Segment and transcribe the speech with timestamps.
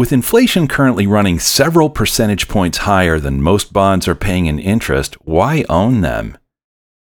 [0.00, 5.14] with inflation currently running several percentage points higher than most bonds are paying in interest,
[5.26, 6.38] why own them?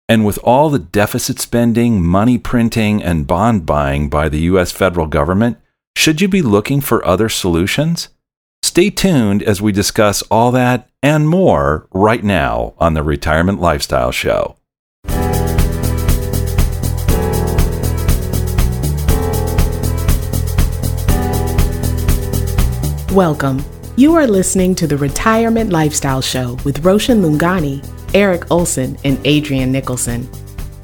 [0.06, 5.06] And with all the deficit spending, money printing, and bond buying by the US federal
[5.06, 5.56] government,
[5.96, 8.10] should you be looking for other solutions?
[8.62, 14.12] Stay tuned as we discuss all that and more right now on the Retirement Lifestyle
[14.12, 14.58] Show.
[23.14, 23.64] Welcome.
[23.94, 27.80] You are listening to the Retirement Lifestyle Show with Roshan Lungani,
[28.12, 30.28] Eric Olson, and Adrian Nicholson.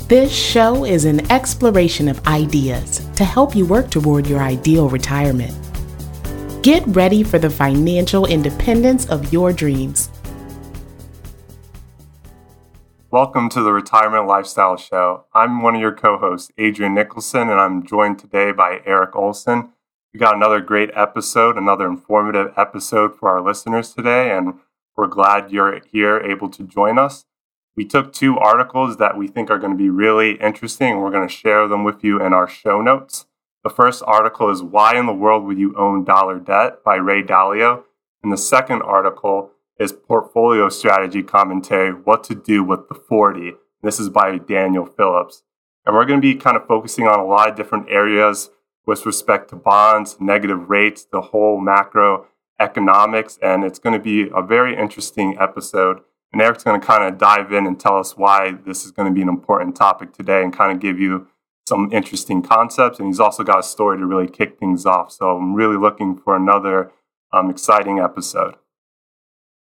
[0.07, 5.53] This show is an exploration of ideas to help you work toward your ideal retirement.
[6.63, 10.09] Get ready for the financial independence of your dreams.
[13.11, 15.25] Welcome to the Retirement Lifestyle Show.
[15.35, 19.73] I'm one of your co hosts, Adrian Nicholson, and I'm joined today by Eric Olson.
[20.13, 24.55] We got another great episode, another informative episode for our listeners today, and
[24.97, 27.27] we're glad you're here able to join us.
[27.77, 31.13] We took two articles that we think are going to be really interesting, and we're
[31.13, 33.27] going to share them with you in our show notes.
[33.63, 37.23] The first article is Why in the World Would You Own Dollar Debt by Ray
[37.23, 37.85] Dalio.
[38.25, 43.53] And the second article is Portfolio Strategy Commentary What to Do with the 40.
[43.83, 45.45] This is by Daniel Phillips.
[45.87, 48.51] And we're going to be kind of focusing on a lot of different areas
[48.87, 52.27] with respect to bonds, negative rates, the whole macro
[52.59, 53.39] economics.
[53.43, 56.01] And it's going to be a very interesting episode.
[56.33, 59.09] And Eric's going to kind of dive in and tell us why this is going
[59.09, 61.29] to be an important topic today and kind of give you
[61.69, 62.99] some interesting concepts.
[62.99, 65.13] And he's also got a story to really kick things off.
[65.13, 66.93] So I'm really looking for another
[67.33, 68.55] um, exciting episode.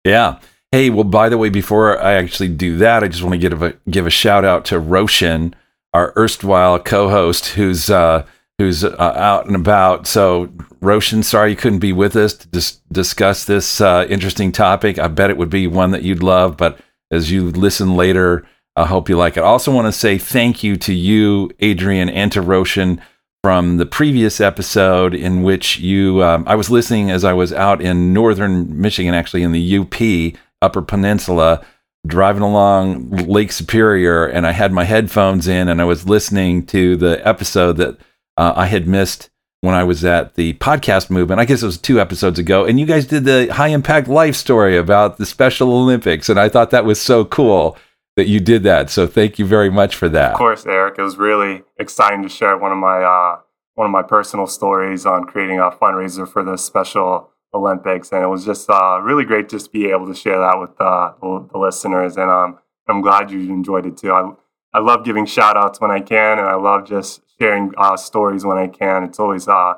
[0.04, 0.40] Yeah.
[0.72, 3.62] Hey, well, by the way, before I actually do that, I just want to give
[3.62, 5.54] a give a shout out to Roshan,
[5.94, 8.26] our erstwhile co-host, who's uh,
[8.58, 10.06] who's uh, out and about.
[10.06, 14.98] So, Roshan, sorry you couldn't be with us to dis- discuss this uh, interesting topic.
[14.98, 16.78] I bet it would be one that you'd love, but
[17.10, 19.40] as you listen later, I hope you like it.
[19.40, 23.00] I also want to say thank you to you, Adrian, and to Roshan
[23.42, 27.80] from the previous episode in which you, um, I was listening as I was out
[27.80, 31.64] in northern Michigan, actually in the UP, Upper Peninsula,
[32.06, 36.96] driving along Lake Superior, and I had my headphones in and I was listening to
[36.96, 37.98] the episode that
[38.38, 39.28] uh, I had missed
[39.60, 41.40] when I was at the podcast movement.
[41.40, 44.36] I guess it was two episodes ago, and you guys did the high impact life
[44.36, 47.76] story about the Special Olympics, and I thought that was so cool
[48.16, 48.90] that you did that.
[48.90, 50.32] So thank you very much for that.
[50.32, 50.98] Of course, Eric.
[50.98, 53.40] It was really exciting to share one of my uh,
[53.74, 58.28] one of my personal stories on creating a fundraiser for the Special Olympics, and it
[58.28, 61.58] was just uh, really great just to be able to share that with uh, the
[61.58, 62.16] listeners.
[62.16, 64.12] And um, I'm glad you enjoyed it too.
[64.12, 64.30] I
[64.72, 68.44] I love giving shout outs when I can, and I love just sharing uh, stories
[68.44, 69.04] when I can.
[69.04, 69.74] It's always uh,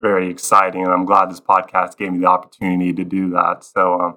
[0.00, 3.64] very exciting, and I'm glad this podcast gave me the opportunity to do that.
[3.64, 4.16] So um,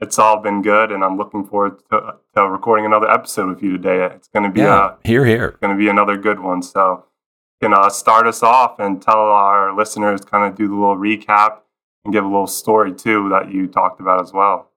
[0.00, 3.72] it's all been good, and I'm looking forward to, to recording another episode with you
[3.72, 4.04] today.
[4.14, 5.56] It's going to be yeah, a, here, here.
[5.60, 6.62] Going to be another good one.
[6.62, 7.04] So
[7.60, 11.58] can uh, start us off and tell our listeners kind of do the little recap
[12.04, 14.70] and give a little story too that you talked about as well.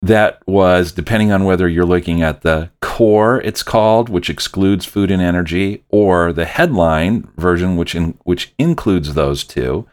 [0.01, 5.11] that was depending on whether you're looking at the core it's called which excludes food
[5.11, 9.85] and energy or the headline version which in, which includes those two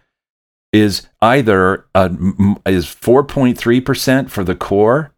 [0.72, 2.04] is either a,
[2.66, 5.12] is 4.3% for the core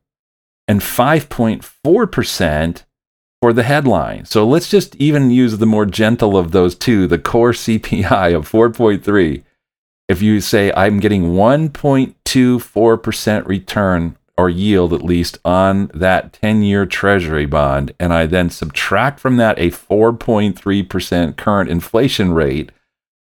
[0.66, 2.84] and 5.4%
[3.42, 4.24] for the headline.
[4.24, 8.48] So let's just even use the more gentle of those two, the core CPI of
[8.48, 9.42] 4.3.
[10.08, 16.86] If you say I'm getting 1.24% return or yield at least on that 10 year
[16.86, 22.70] treasury bond, and I then subtract from that a 4.3% current inflation rate,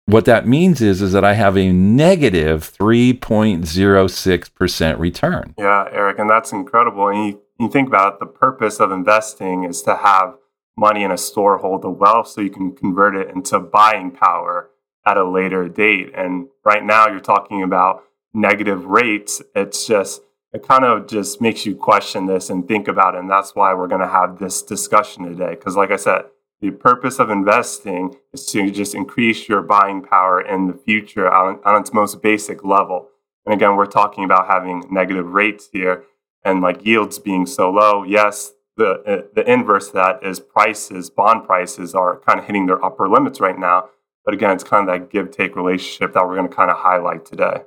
[0.06, 5.54] what that means is, is that I have a negative 3.06% return.
[5.56, 7.06] Yeah, Eric, and that's incredible.
[7.06, 10.36] And you, you think about it, the purpose of investing is to have
[10.76, 14.70] money in a store hold the wealth so you can convert it into buying power
[15.04, 16.12] at a later date.
[16.14, 19.42] And right now you're talking about negative rates.
[19.54, 20.22] It's just
[20.52, 23.18] it kind of just makes you question this and think about it.
[23.18, 25.50] And that's why we're going to have this discussion today.
[25.50, 26.22] Because, like I said,
[26.60, 31.60] the purpose of investing is to just increase your buying power in the future on,
[31.64, 33.08] on its most basic level.
[33.44, 36.04] And again, we're talking about having negative rates here
[36.44, 38.02] and like yields being so low.
[38.04, 42.66] Yes, the, uh, the inverse of that is prices, bond prices are kind of hitting
[42.66, 43.88] their upper limits right now.
[44.24, 46.76] But again, it's kind of that give take relationship that we're going to kind of
[46.76, 47.62] highlight today.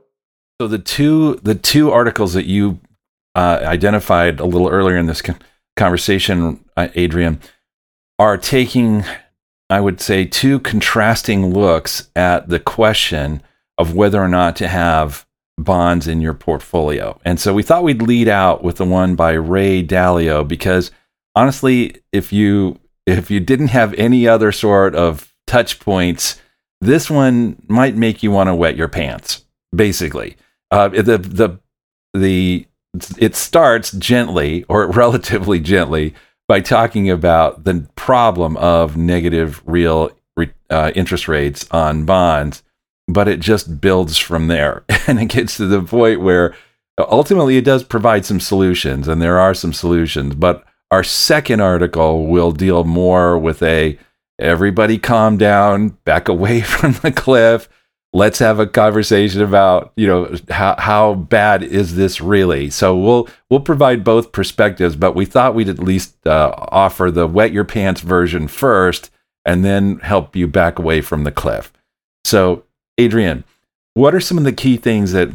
[0.61, 2.79] So the two the two articles that you
[3.33, 5.23] uh, identified a little earlier in this
[5.75, 7.41] conversation, uh, Adrian,
[8.19, 9.03] are taking,
[9.69, 13.41] I would say, two contrasting looks at the question
[13.77, 15.25] of whether or not to have
[15.57, 17.19] bonds in your portfolio.
[17.23, 20.91] And so we thought we'd lead out with the one by Ray Dalio because
[21.35, 26.39] honestly, if you if you didn't have any other sort of touch points,
[26.79, 29.45] this one might make you want to wet your pants,
[29.75, 30.37] basically.
[30.69, 31.59] Uh, the the
[32.13, 32.65] the
[33.17, 36.13] it starts gently or relatively gently
[36.47, 40.11] by talking about the problem of negative real
[40.69, 42.63] uh, interest rates on bonds,
[43.13, 46.55] but it just builds from there, and it gets to the point where
[46.99, 50.35] ultimately it does provide some solutions, and there are some solutions.
[50.35, 53.97] But our second article will deal more with a
[54.39, 57.69] everybody calm down, back away from the cliff.
[58.13, 62.69] Let's have a conversation about you know how how bad is this really?
[62.69, 67.25] So we'll we'll provide both perspectives but we thought we'd at least uh, offer the
[67.25, 69.11] wet your pants version first
[69.45, 71.71] and then help you back away from the cliff.
[72.25, 72.63] So
[73.03, 73.43] adrian
[73.93, 75.29] what are some of the key things that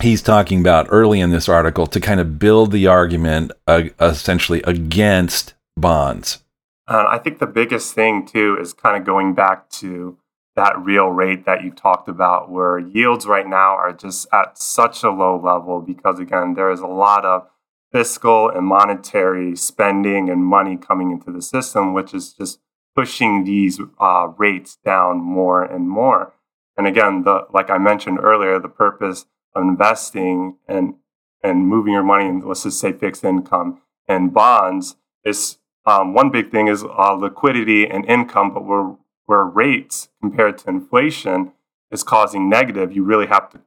[0.00, 4.62] he's talking about early in this article to kind of build the argument uh, essentially
[4.62, 6.42] against bonds
[6.86, 10.18] uh, i think the biggest thing too is kind of going back to
[10.58, 15.04] that real rate that you talked about, where yields right now are just at such
[15.04, 17.46] a low level because, again, there is a lot of
[17.92, 22.58] fiscal and monetary spending and money coming into the system, which is just
[22.96, 26.34] pushing these uh, rates down more and more.
[26.78, 30.94] And again, the like I mentioned earlier, the purpose of investing and
[31.42, 36.30] and moving your money in, let's just say fixed income and bonds is um, one
[36.30, 38.96] big thing is uh, liquidity and income, but we're
[39.26, 41.52] where rates compared to inflation
[41.90, 43.60] is causing negative, you really have to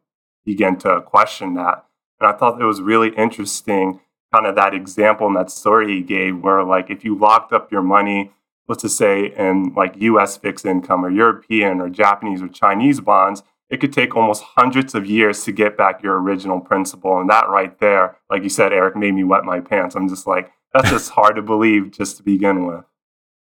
[0.44, 1.86] begin to question that.
[2.20, 4.00] And I thought it was really interesting,
[4.34, 7.72] kind of that example and that story he gave, where like if you locked up
[7.72, 8.32] your money,
[8.72, 13.44] let's just say in like US fixed income or European or Japanese or Chinese bonds,
[13.70, 17.20] it could take almost hundreds of years to get back your original principal.
[17.20, 19.94] And that right there, like you said, Eric, made me wet my pants.
[19.94, 22.86] I'm just like, that's just hard to believe just to begin with.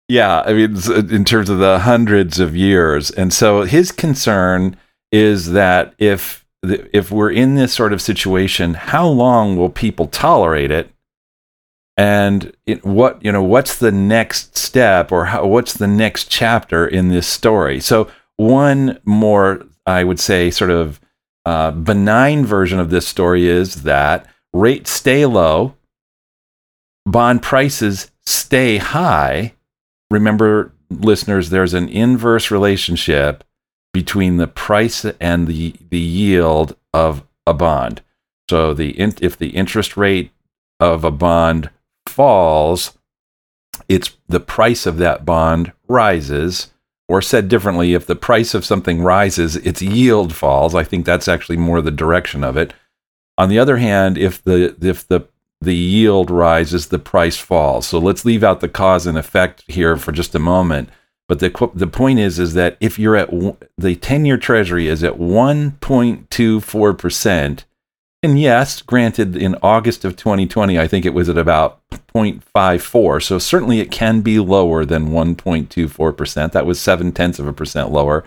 [0.07, 4.77] Yeah, I mean, uh, in terms of the hundreds of years, and so his concern
[5.11, 10.71] is that if if we're in this sort of situation, how long will people tolerate
[10.71, 10.89] it?
[11.99, 16.87] And it, what you know, what's the next step, or how, what's the next chapter
[16.87, 17.79] in this story?
[17.81, 21.01] So one more, I would say, sort of
[21.45, 25.75] uh, benign version of this story is that rates stay low,
[27.05, 29.53] bond prices stay high
[30.11, 33.43] remember, listeners, there's an inverse relationship
[33.93, 38.01] between the price and the, the yield of a bond.
[38.49, 40.31] So the if the interest rate
[40.79, 41.69] of a bond
[42.09, 42.97] falls,
[43.87, 46.73] it's the price of that bond rises.
[47.07, 50.75] Or said differently, if the price of something rises, its yield falls.
[50.75, 52.71] I think that's actually more the direction of it.
[53.35, 55.27] On the other hand, if the if the
[55.59, 57.87] the yield rises, the price falls.
[57.87, 60.89] So let's leave out the cause and effect here for just a moment.
[61.27, 65.15] But the the point is is that if you're at the 10-year treasury is at
[65.15, 67.63] 1.24%,
[68.21, 71.79] And yes, granted, in August of 2020, I think it was at about
[72.13, 73.23] 0.54.
[73.23, 76.51] So certainly it can be lower than 1.24%.
[76.51, 78.25] That was seven tenths of a percent lower.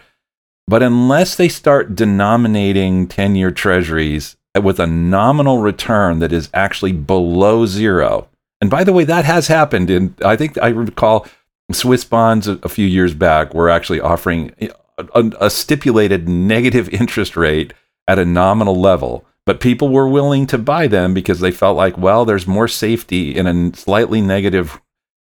[0.66, 6.92] But unless they start denominating 10 year treasuries with a nominal return that is actually
[6.92, 8.28] below zero,
[8.60, 9.90] and by the way, that has happened.
[9.90, 11.26] And I think I recall
[11.72, 17.36] Swiss bonds a, few years back were actually offering uh, a, a stipulated negative interest
[17.36, 17.74] rate
[18.06, 21.98] at a nominal level but people were willing to buy them because they felt like,
[21.98, 24.80] well, there's more safety in a slightly negative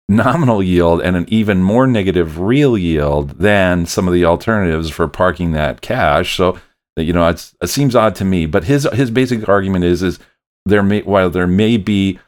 [0.09, 5.09] nominal yield and an even more negative real yield than some of the alternatives for
[5.09, 6.37] parking that cash.
[6.37, 6.59] So,
[6.97, 8.47] you know, it seems odd to me.
[8.47, 10.19] But his his basic argument is is
[10.67, 12.19] there may while there may be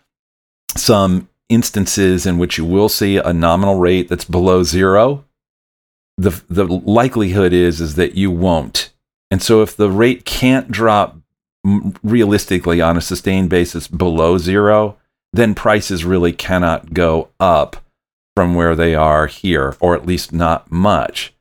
[0.77, 5.25] some instances in which you will see a nominal rate that's below zero,
[6.17, 8.93] the the likelihood is is that you won't.
[9.31, 11.16] And so if the rate can't drop
[12.03, 14.97] realistically on a sustained basis below zero,
[15.33, 17.77] then prices really cannot go up
[18.35, 21.35] from where they are here, or at least not much.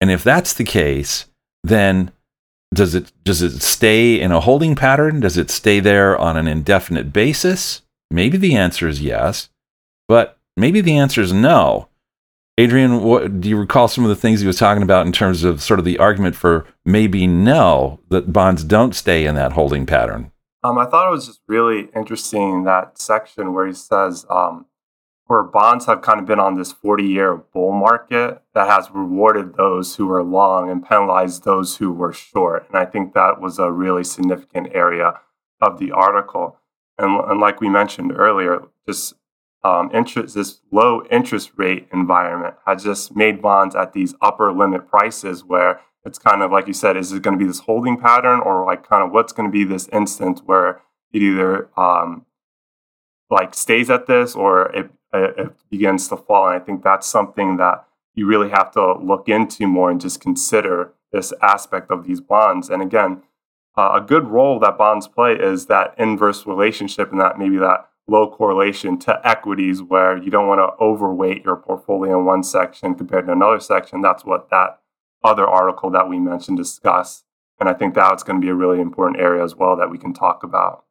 [0.00, 1.26] And if that's the case,
[1.62, 2.10] then
[2.72, 5.20] does it does it stay in a holding pattern?
[5.20, 7.82] Does it stay there on an indefinite basis?
[8.10, 9.50] Maybe the answer is yes,
[10.08, 11.88] but maybe the answer is no.
[12.60, 15.44] Adrian, what, do you recall some of the things he was talking about in terms
[15.44, 19.86] of sort of the argument for maybe no that bonds don't stay in that holding
[19.86, 20.30] pattern?
[20.62, 24.66] Um, I thought it was just really interesting that section where he says um,
[25.24, 29.54] where bonds have kind of been on this 40 year bull market that has rewarded
[29.56, 32.66] those who were long and penalized those who were short.
[32.68, 35.14] And I think that was a really significant area
[35.62, 36.58] of the article.
[36.98, 39.14] And, and like we mentioned earlier, just
[39.62, 44.88] um, interest, this low interest rate environment has just made bonds at these upper limit
[44.88, 47.98] prices where it's kind of like you said, is it going to be this holding
[47.98, 50.80] pattern or like kind of what's going to be this instant where
[51.12, 52.24] it either um,
[53.30, 56.48] like stays at this or it, it begins to fall?
[56.48, 60.20] And I think that's something that you really have to look into more and just
[60.20, 62.70] consider this aspect of these bonds.
[62.70, 63.22] And again,
[63.76, 67.89] uh, a good role that bonds play is that inverse relationship and that maybe that
[68.10, 72.94] low correlation to equities where you don't want to overweight your portfolio in one section
[72.94, 74.00] compared to another section.
[74.00, 74.80] That's what that
[75.22, 77.22] other article that we mentioned discuss.
[77.60, 79.98] And I think that's going to be a really important area as well that we
[79.98, 80.84] can talk about.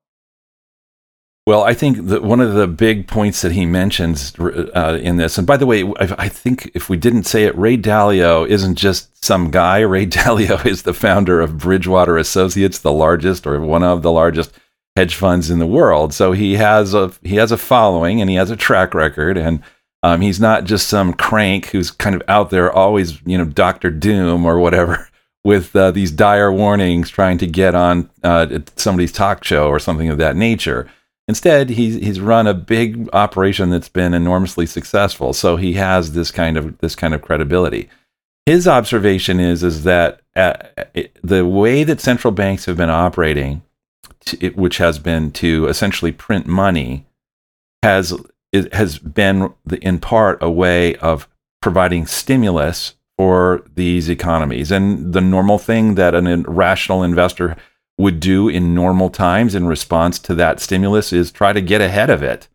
[1.46, 5.38] Well, I think that one of the big points that he mentions uh, in this,
[5.40, 8.76] and by the way, I, I, think if we didn't say it, Ray Dalio isn't
[8.76, 9.80] just some guy.
[9.80, 14.52] Ray Dalio is the founder of Bridgewater Associates, the largest or one of the largest
[15.00, 16.14] hedge funds in the world.
[16.14, 19.64] So he has a he has a following and he has a track record, and
[20.04, 23.92] um, he's not just some crank who's kind of out there always you know Doctor
[23.92, 25.08] Doom or whatever
[25.46, 30.10] with uh, these dire warnings trying to get on uh, somebody's talk show or something
[30.10, 30.86] of that nature.
[31.30, 35.32] Instead, he's he's run a big operation that's been enormously successful.
[35.32, 37.90] So he has this kind of this kind of credibility.
[38.46, 40.56] His observation is is that uh,
[41.24, 43.62] the way that central banks have been operating
[44.56, 47.06] which has been to essentially print money,
[47.84, 48.14] has
[48.52, 51.28] it has been in part a way of
[51.62, 54.72] providing stimulus for these economies.
[54.72, 57.58] And the normal thing that an rational investor
[57.98, 62.10] would do in normal times in response to that stimulus is try to get ahead
[62.10, 62.48] of it.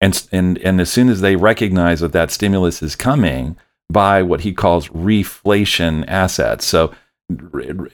[0.00, 3.56] And, and, and as soon as they recognize that that stimulus is coming,
[3.90, 6.64] buy what he calls reflation assets.
[6.66, 6.94] So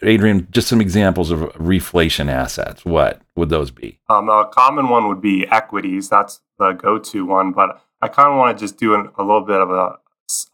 [0.03, 2.85] Adrian, just some examples of reflation assets.
[2.85, 3.99] What would those be?
[4.09, 6.09] Um, a common one would be equities.
[6.11, 7.53] That's the go-to one.
[7.53, 9.99] But I kind of want to just do an, a little bit of a,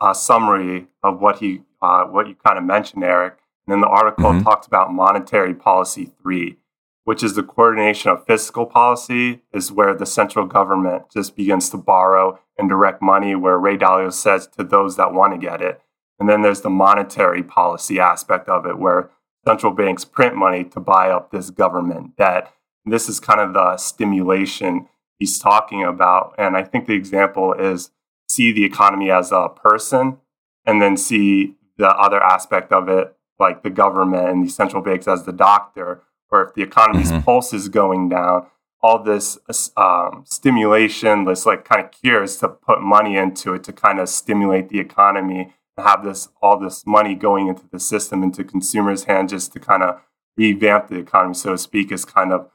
[0.00, 3.38] a summary of what he, uh, what you kind of mentioned, Eric.
[3.66, 4.44] And then the article mm-hmm.
[4.44, 6.56] talks about monetary policy three,
[7.04, 11.76] which is the coordination of fiscal policy, is where the central government just begins to
[11.76, 13.34] borrow and direct money.
[13.34, 15.82] Where Ray Dalio says to those that want to get it
[16.18, 19.10] and then there's the monetary policy aspect of it, where
[19.44, 22.52] central banks print money to buy up this government debt.
[22.84, 26.34] And this is kind of the stimulation he's talking about.
[26.38, 27.90] And I think the example is
[28.28, 30.18] see the economy as a person
[30.66, 35.08] and then see the other aspect of it, like the government and the central banks
[35.08, 37.22] as the doctor, or if the economy's mm-hmm.
[37.22, 38.46] pulse is going down,
[38.80, 39.38] all this
[39.76, 44.08] um, stimulation, this like kind of cures to put money into it to kind of
[44.08, 49.32] stimulate the economy have this all this money going into the system into consumers' hands
[49.32, 50.00] just to kind of
[50.36, 52.48] revamp the economy, so to speak, is kind of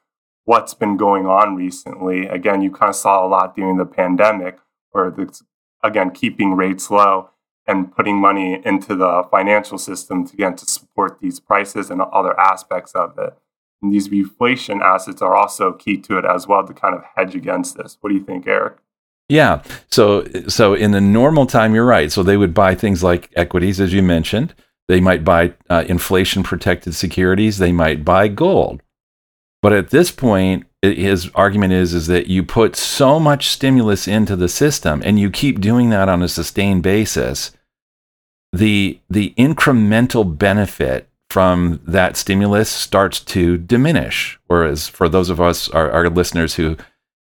[0.46, 2.28] what's been going on recently.
[2.28, 4.60] Again, you kind of saw a lot during the pandemic,
[4.92, 5.42] where the,
[5.84, 7.30] again keeping rates low
[7.66, 12.38] and putting money into the financial system to, again to support these prices and other
[12.40, 13.38] aspects of it.
[13.82, 17.36] And these reflation assets are also key to it as well to kind of hedge
[17.36, 17.98] against this.
[18.00, 18.78] What do you think, Eric?
[19.30, 19.64] Yeah.
[19.90, 22.12] So so in the normal time, you're right.
[22.12, 24.54] So they would buy things like equities, as you mentioned.
[24.88, 27.58] They might buy uh, inflation protected securities.
[27.58, 28.82] They might buy gold.
[29.62, 34.36] But at this point, his argument is is that you put so much stimulus into
[34.36, 37.52] the system and you keep doing that on a sustained basis
[38.52, 45.70] the the incremental benefit from that stimulus starts to diminish whereas for those of us
[45.70, 46.76] our, our listeners who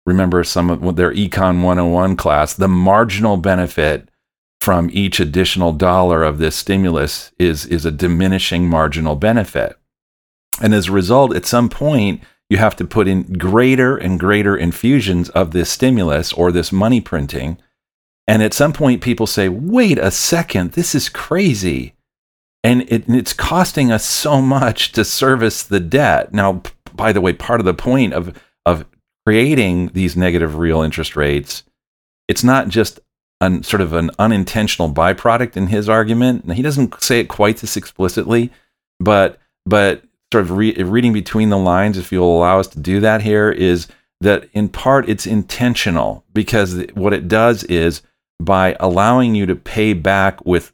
[0.05, 4.09] remember some of their econ 101 class the marginal benefit
[4.59, 9.77] from each additional dollar of this stimulus is is a diminishing marginal benefit
[10.61, 14.57] and as a result at some point you have to put in greater and greater
[14.57, 17.57] infusions of this stimulus or this money printing.
[18.27, 21.93] And at some point, people say, wait a second, this is crazy.
[22.61, 26.33] And it, it's costing us so much to service the debt.
[26.33, 26.61] Now,
[26.93, 28.35] by the way, part of the point of, of
[29.25, 31.63] creating these negative real interest rates,
[32.27, 32.99] it's not just
[33.39, 36.51] an, sort of an unintentional byproduct in his argument.
[36.53, 38.51] he doesn't say it quite this explicitly,
[38.99, 42.99] but but sort of re- reading between the lines, if you'll allow us to do
[43.01, 43.87] that here, is
[44.21, 48.01] that in part it's intentional because what it does is
[48.39, 50.73] by allowing you to pay back with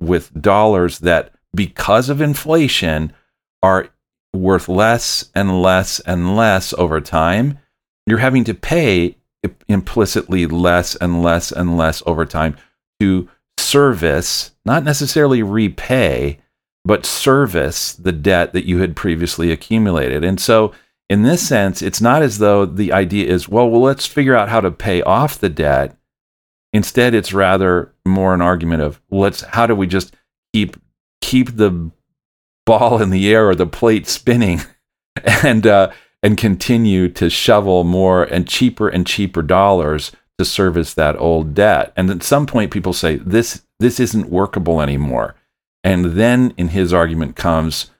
[0.00, 3.12] with dollars that because of inflation
[3.62, 3.88] are
[4.34, 7.58] worth less and less and less over time,
[8.10, 9.16] you're having to pay
[9.68, 12.56] implicitly less and less and less over time
[13.00, 16.38] to service, not necessarily repay,
[16.84, 20.24] but service the debt that you had previously accumulated.
[20.24, 20.72] And so,
[21.08, 24.48] in this sense, it's not as though the idea is, well, well, let's figure out
[24.48, 25.96] how to pay off the debt.
[26.72, 30.14] Instead, it's rather more an argument of let's how do we just
[30.52, 30.76] keep
[31.20, 31.90] keep the
[32.64, 34.60] ball in the air or the plate spinning,
[35.42, 35.90] and uh,
[36.22, 41.92] and continue to shovel more and cheaper and cheaper dollars to service that old debt.
[41.96, 45.34] And at some point, people say this this isn't workable anymore
[45.82, 47.90] and then in his argument comes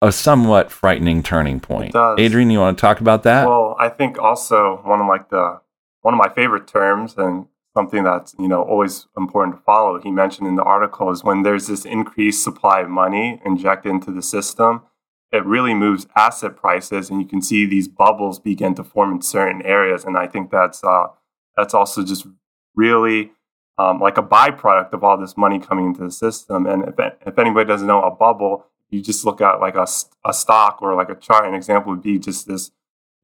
[0.00, 1.94] a somewhat frightening turning point.
[2.18, 3.48] Adrian, you want to talk about that?
[3.48, 5.60] Well, I think also one of like the
[6.02, 10.00] one of my favorite terms and something that's you know always important to follow.
[10.00, 14.12] He mentioned in the article is when there's this increased supply of money injected into
[14.12, 14.82] the system,
[15.30, 19.22] it really moves asset prices, and you can see these bubbles begin to form in
[19.22, 20.04] certain areas.
[20.04, 21.08] And I think that's uh,
[21.56, 22.26] that's also just
[22.74, 23.32] really
[23.78, 26.66] um, like a byproduct of all this money coming into the system.
[26.66, 26.94] And if,
[27.26, 29.86] if anybody doesn't know a bubble, you just look at like a,
[30.24, 31.46] a stock or like a chart.
[31.46, 32.70] An example would be just this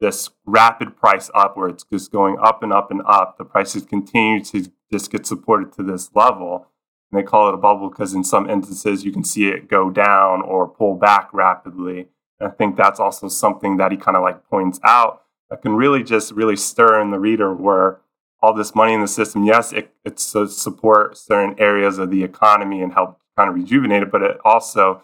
[0.01, 3.39] this rapid price up where it's just going up and up and up.
[3.39, 6.67] The prices continue to just get supported to this level.
[7.15, 9.89] And they call it a bubble because in some instances you can see it go
[9.89, 12.09] down or pull back rapidly.
[12.41, 15.77] And I think that's also something that he kind of like points out that can
[15.77, 18.01] really just really stir in the reader where
[18.43, 22.25] all this money in the system, yes, it, it's to support certain areas of the
[22.25, 25.01] economy and help kind of rejuvenate it, but it also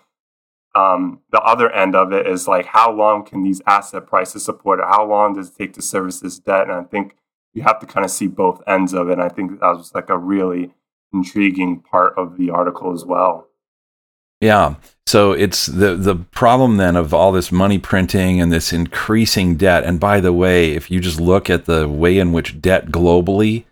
[0.74, 4.80] um, the other end of it is like how long can these asset prices support
[4.80, 4.86] it?
[4.86, 6.62] How long does it take to service this debt?
[6.62, 7.14] And I think
[7.52, 9.12] you have to kind of see both ends of it.
[9.12, 10.72] And I think that was like a really
[11.12, 13.48] intriguing part of the article as well.
[14.40, 14.76] Yeah.
[15.06, 19.84] So it's the the problem then of all this money printing and this increasing debt.
[19.84, 23.64] And by the way, if you just look at the way in which debt globally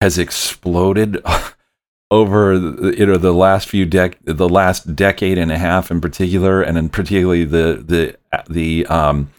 [0.00, 1.22] has exploded
[2.10, 6.60] over you know the last few dec the last decade and a half in particular,
[6.60, 8.16] and in particularly the the
[8.48, 9.30] the um,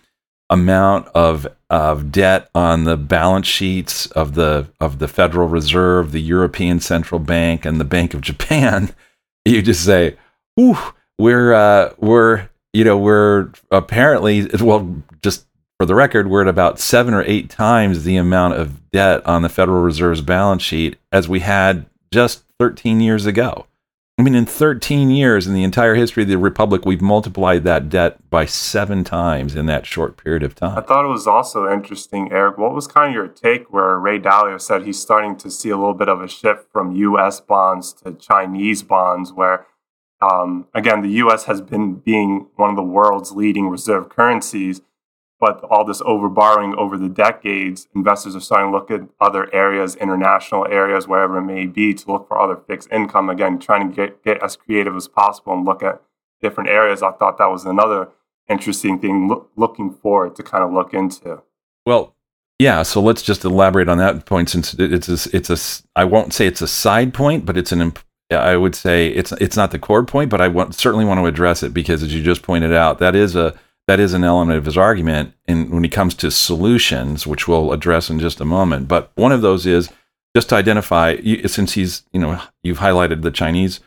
[0.51, 6.21] amount of of debt on the balance sheets of the of the Federal Reserve, the
[6.21, 8.93] European Central Bank, and the Bank of Japan,
[9.45, 10.17] you just say
[10.55, 10.77] whew,
[11.17, 15.47] we're uh, we're you know we're apparently well just
[15.79, 19.41] for the record we're at about seven or eight times the amount of debt on
[19.41, 23.65] the Federal Reserve's balance sheet as we had just 13 years ago.
[24.21, 27.89] I mean, in 13 years, in the entire history of the republic, we've multiplied that
[27.89, 30.77] debt by seven times in that short period of time.
[30.77, 32.59] I thought it was also interesting, Eric.
[32.59, 35.75] What was kind of your take where Ray Dalio said he's starting to see a
[35.75, 37.39] little bit of a shift from U.S.
[37.39, 39.65] bonds to Chinese bonds, where
[40.21, 44.81] um, again, the US has been being one of the world's leading reserve currencies,
[45.41, 49.95] but all this overborrowing over the decades, investors are starting to look at other areas,
[49.95, 53.27] international areas, wherever it may be, to look for other fixed income.
[53.27, 55.99] Again, trying to get, get as creative as possible and look at
[56.41, 57.01] different areas.
[57.01, 58.09] I thought that was another
[58.47, 61.41] interesting thing lo- looking forward to kind of look into.
[61.87, 62.15] Well,
[62.59, 66.33] yeah, so let's just elaborate on that point since it's a, it's a I won't
[66.33, 69.71] say it's a side point, but it's an imp- I would say it's it's not
[69.71, 72.43] the core point, but I want, certainly want to address it because, as you just
[72.43, 75.89] pointed out, that is a that is an element of his argument in, when he
[75.89, 78.87] comes to solutions, which we'll address in just a moment.
[78.87, 79.89] But one of those is
[80.35, 83.79] just to identify, since he's, you know, you've highlighted the Chinese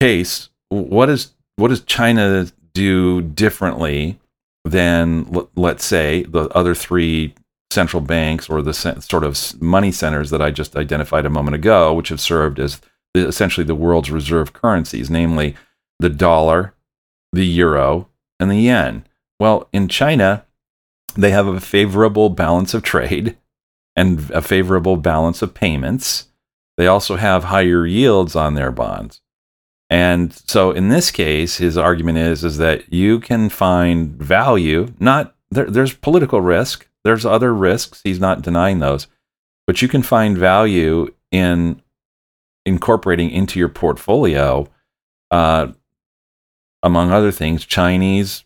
[0.00, 4.18] case, what is what does China do differently
[4.64, 7.34] than, let's say, the other three
[7.70, 11.92] central banks or the sort of money centers that I just identified a moment ago,
[11.92, 12.80] which have served as
[13.14, 15.54] essentially the world's reserve currencies, namely
[16.00, 16.74] the dollar,
[17.32, 18.08] the euro,
[18.40, 19.04] and the yen.
[19.44, 20.46] Well, in China,
[21.16, 23.36] they have a favorable balance of trade
[23.94, 26.28] and a favorable balance of payments.
[26.78, 29.20] They also have higher yields on their bonds.
[29.90, 35.36] And so in this case, his argument is, is that you can find value, not
[35.50, 38.00] there, there's political risk, there's other risks.
[38.02, 39.08] He's not denying those,
[39.66, 41.82] but you can find value in
[42.64, 44.66] incorporating into your portfolio,
[45.30, 45.66] uh,
[46.82, 48.44] among other things, Chinese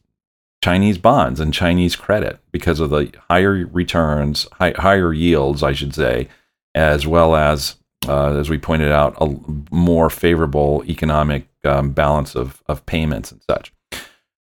[0.62, 5.94] Chinese bonds and Chinese credit because of the higher returns, high, higher yields, I should
[5.94, 6.29] say,
[6.75, 9.38] as well as, uh, as we pointed out, a
[9.71, 13.73] more favorable economic um, balance of, of payments and such.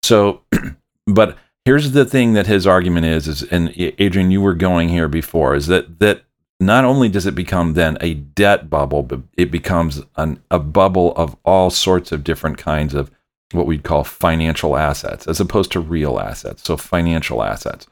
[0.02, 0.42] So,
[1.06, 5.08] but here's the thing that his argument is, is, and Adrian, you were going here
[5.08, 6.22] before, is that that
[6.58, 11.12] not only does it become then a debt bubble, but it becomes an, a bubble
[11.14, 13.10] of all sorts of different kinds of
[13.52, 16.64] what we'd call financial assets as opposed to real assets.
[16.64, 17.86] So financial assets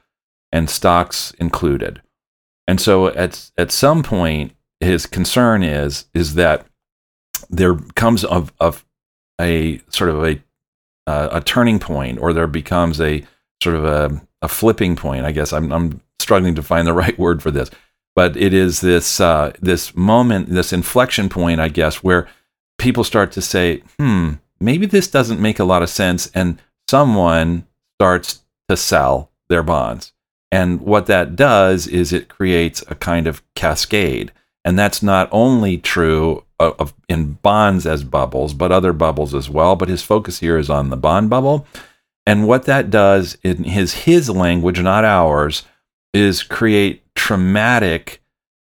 [0.53, 2.03] and stocks included.
[2.67, 6.67] And so at at some point his concern is is that
[7.51, 8.85] there comes of of
[9.41, 10.41] a sort of a
[11.07, 13.25] uh, a turning point or there becomes a
[13.63, 15.25] sort of a, a flipping point.
[15.25, 17.71] I guess I'm I'm struggling to find the right word for this,
[18.15, 22.29] but it is this uh, this moment, this inflection point, I guess, where
[22.79, 26.31] people start to say, "Hmm, maybe this doesn't make a lot of sense.
[26.35, 27.67] And someone
[27.99, 30.13] starts to sell their bonds.
[30.51, 34.33] And what that does is it creates a kind of cascade.
[34.65, 39.51] And that's not only true of, of, in bonds as bubbles, but other bubbles as
[39.51, 39.77] well.
[39.77, 41.67] But his focus here is on the bond bubble.
[42.27, 45.65] And what that does in his his language, not ours,
[46.15, 48.23] is create traumatic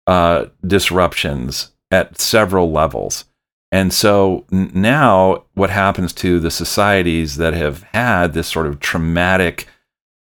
[0.06, 3.26] uh, disruptions at several levels.
[3.72, 9.68] And so now, what happens to the societies that have had this sort of traumatic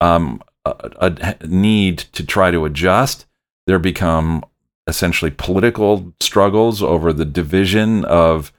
[0.01, 3.27] um, a, a need to try to adjust?
[3.67, 4.45] There become
[4.87, 8.53] essentially political struggles over the division of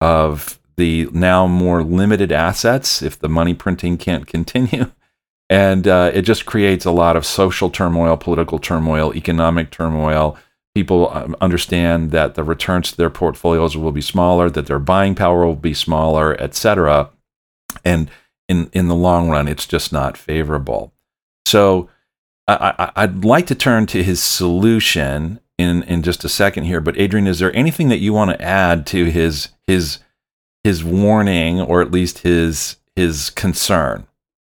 [0.00, 4.90] of the now more limited assets if the money printing can't continue.
[5.50, 10.36] And uh, it just creates a lot of social turmoil, political turmoil, economic turmoil,
[10.74, 15.14] people um, understand that the returns to their portfolios will be smaller, that their buying
[15.14, 17.10] power will be smaller, etc.
[17.84, 18.10] And
[18.48, 20.92] in in the long run, it's just not favorable.
[21.46, 21.88] So
[22.46, 26.80] I, would like to turn to his solution in in just a second here.
[26.80, 29.98] But Adrian, is there anything that you want to add to his his
[30.62, 34.06] his warning, or at least his his concern?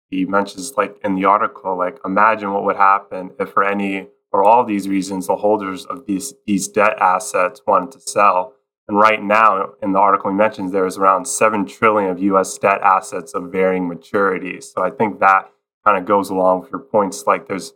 [0.10, 4.44] He mentions like in the article, like imagine what would happen if for any for
[4.44, 8.52] all these reasons, the holders of these, these debt assets wanted to sell.
[8.86, 12.58] And right now, in the article we mentioned, there is around 7 trillion of US
[12.58, 14.66] debt assets of varying maturities.
[14.66, 15.50] So I think that
[15.86, 17.24] kind of goes along with your points.
[17.26, 17.72] Like there's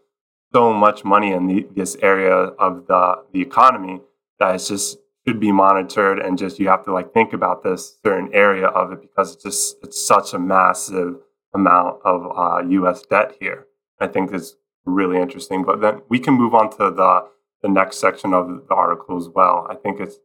[0.54, 4.02] so much money in the, this area of the, the economy
[4.39, 8.00] that it's just should be monitored and just you have to like think about this
[8.04, 11.22] certain area of it because it's just it's such a massive
[11.54, 13.04] amount of uh, U.S.
[13.04, 13.65] debt here.
[14.02, 15.63] I think it's really interesting.
[15.63, 17.30] But then we can move on to the
[17.62, 19.68] the next section of the article as well.
[19.70, 20.18] I think it's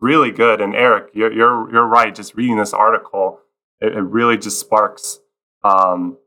[0.00, 0.60] really good.
[0.60, 2.14] And Eric, you're you're, you're right.
[2.14, 3.40] Just reading this article,
[3.80, 5.20] it, it really just sparks
[5.64, 6.18] um,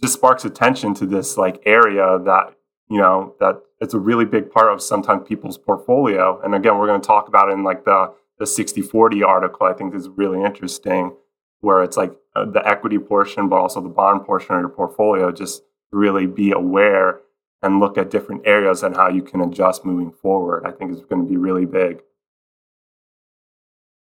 [0.00, 2.56] just sparks attention to this like area that
[2.88, 6.40] you know that it's a really big part of sometimes people's portfolio.
[6.42, 9.66] And again, we're going to talk about in like the the 60-40 article.
[9.66, 11.14] I think is really interesting,
[11.60, 15.30] where it's like uh, the equity portion, but also the bond portion of your portfolio
[15.30, 17.20] just really be aware
[17.62, 20.64] and look at different areas and how you can adjust moving forward.
[20.66, 22.02] I think is going to be really big.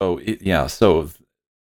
[0.01, 1.11] Oh yeah, so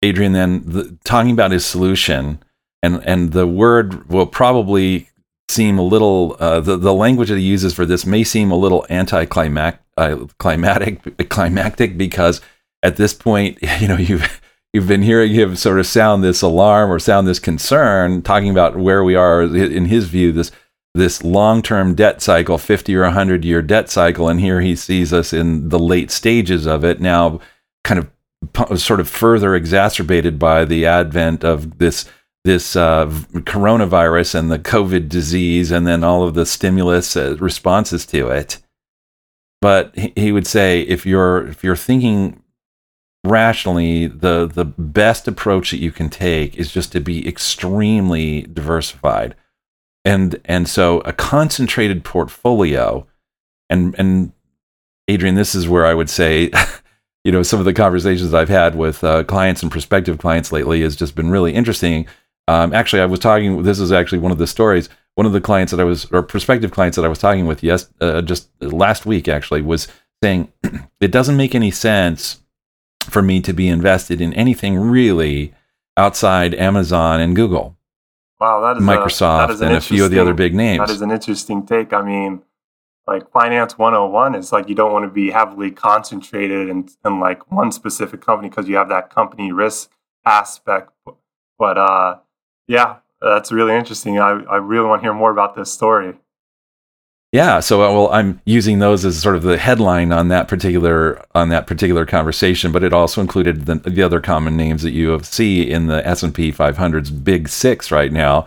[0.02, 2.42] Adrian, then the, talking about his solution,
[2.82, 5.08] and and the word will probably
[5.48, 8.56] seem a little uh, the the language that he uses for this may seem a
[8.56, 11.00] little anticlimactic, uh, climatic,
[11.30, 12.40] climactic because
[12.82, 14.40] at this point, you know, you've
[14.72, 18.76] you've been hearing him sort of sound this alarm or sound this concern, talking about
[18.76, 20.50] where we are in his view, this
[20.94, 25.32] this long-term debt cycle, 50 or 100 year debt cycle, and here he sees us
[25.32, 27.40] in the late stages of it now,
[27.84, 32.08] kind of sort of further exacerbated by the advent of this
[32.44, 38.06] this uh, coronavirus and the COVID disease, and then all of the stimulus uh, responses
[38.06, 38.58] to it.
[39.60, 42.42] But he would say if you're if you're thinking
[43.28, 49.34] rationally, the the best approach that you can take is just to be extremely diversified,
[50.04, 53.06] and and so a concentrated portfolio,
[53.70, 54.32] and and
[55.08, 56.50] Adrian, this is where I would say.
[57.24, 60.80] you know, some of the conversations I've had with uh, clients and prospective clients lately
[60.80, 62.06] has just been really interesting
[62.48, 63.62] um, actually, I was talking.
[63.62, 64.88] This is actually one of the stories.
[65.16, 67.62] One of the clients that I was, or prospective clients that I was talking with,
[67.62, 69.86] yes, uh, just last week actually, was
[70.22, 70.50] saying
[71.00, 72.40] it doesn't make any sense
[73.08, 75.54] for me to be invested in anything really
[75.96, 77.76] outside Amazon and Google.
[78.40, 80.54] Wow, that is Microsoft a, that is an and a few of the other big
[80.54, 80.78] names.
[80.78, 81.92] That is an interesting take.
[81.92, 82.42] I mean,
[83.06, 87.50] like finance 101 is like you don't want to be heavily concentrated in, in like
[87.50, 89.90] one specific company because you have that company risk
[90.24, 90.92] aspect.
[91.58, 92.18] But uh,
[92.68, 94.20] yeah, that's really interesting.
[94.20, 96.14] I, I really want to hear more about this story.
[97.32, 101.22] Yeah, so uh, well, I'm using those as sort of the headline on that particular
[101.34, 105.18] on that particular conversation, but it also included the, the other common names that you
[105.22, 108.46] see in the S and P 500's big six right now,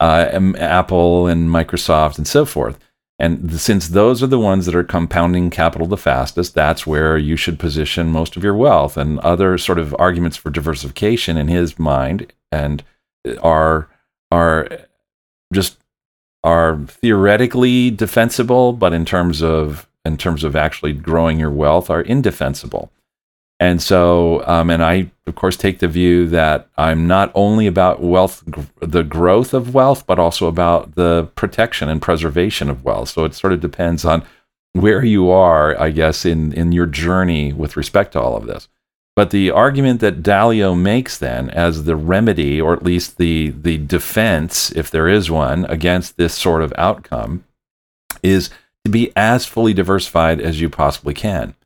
[0.00, 2.78] uh, Apple and Microsoft and so forth.
[3.18, 7.34] And since those are the ones that are compounding capital the fastest, that's where you
[7.34, 8.96] should position most of your wealth.
[8.98, 12.84] And other sort of arguments for diversification in his mind and
[13.42, 13.88] are
[14.30, 14.68] are
[15.52, 15.78] just
[16.44, 22.00] are theoretically defensible, but in terms of in terms of actually growing your wealth, are
[22.00, 22.90] indefensible.
[23.60, 28.00] And so, um, and I of course take the view that I'm not only about
[28.00, 28.42] wealth,
[28.80, 33.10] the growth of wealth, but also about the protection and preservation of wealth.
[33.10, 34.24] So it sort of depends on
[34.72, 38.68] where you are, I guess, in in your journey with respect to all of this.
[39.18, 43.76] But the argument that Dalio makes then as the remedy, or at least the, the
[43.76, 47.42] defense, if there is one, against this sort of outcome,
[48.22, 48.48] is
[48.84, 51.56] to be as fully diversified as you possibly can.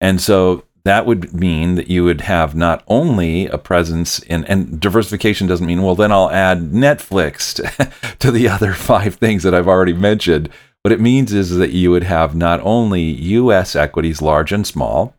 [0.00, 4.80] And so that would mean that you would have not only a presence in, and
[4.80, 7.54] diversification doesn't mean, well, then I'll add Netflix
[8.10, 10.48] to, to the other five things that I've already mentioned.
[10.82, 15.14] What it means is that you would have not only US equities, large and small,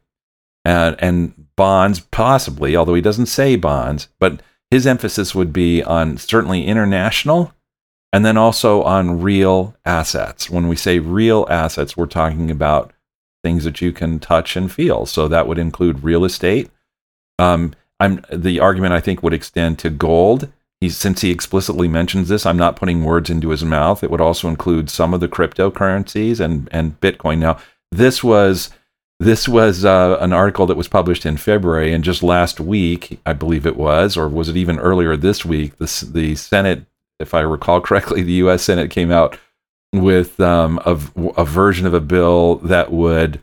[0.69, 6.65] and, bonds, possibly, although he doesn't say bonds, but his emphasis would be on certainly
[6.65, 7.53] international
[8.13, 10.49] and then also on real assets.
[10.49, 12.93] When we say real assets, we're talking about
[13.43, 15.05] things that you can touch and feel.
[15.05, 16.69] So that would include real estate.
[17.37, 20.49] Um, I'm the argument I think would extend to gold.
[20.79, 24.01] He's, since he explicitly mentions this, I'm not putting words into his mouth.
[24.01, 27.39] It would also include some of the cryptocurrencies and and Bitcoin.
[27.39, 27.59] Now,
[27.91, 28.69] this was
[29.19, 33.33] this was uh, an article that was published in February, and just last week, I
[33.33, 35.75] believe it was, or was it even earlier this week?
[35.77, 36.85] The, the Senate,
[37.19, 38.63] if I recall correctly, the U.S.
[38.63, 39.37] Senate came out
[39.91, 40.97] with um, a,
[41.35, 43.41] a version of a bill that would,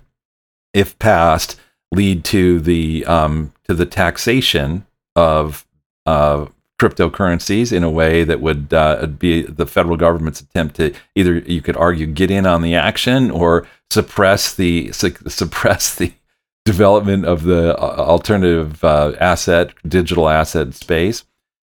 [0.72, 1.60] if passed,
[1.92, 5.66] lead to the um, to the taxation of
[6.06, 6.46] uh,
[6.80, 11.62] cryptocurrencies in a way that would uh, be the federal government's attempt to either you
[11.62, 16.12] could argue get in on the action or suppress the su- suppress the
[16.66, 21.24] development of the uh, alternative uh, asset digital asset space.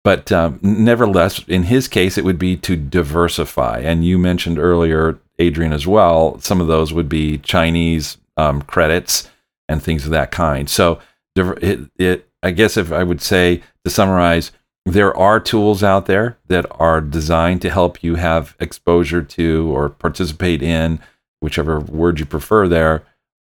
[0.03, 3.79] But um, nevertheless in his case it would be to diversify.
[3.79, 9.29] And you mentioned earlier adrian as well some of those would be chinese um, credits
[9.69, 10.67] and things of that kind.
[10.67, 10.99] So
[11.35, 14.51] it, it i guess if i would say to summarize
[14.93, 19.89] there are tools out there that are designed to help you have exposure to or
[19.89, 20.99] participate in,
[21.41, 23.03] whichever word you prefer there,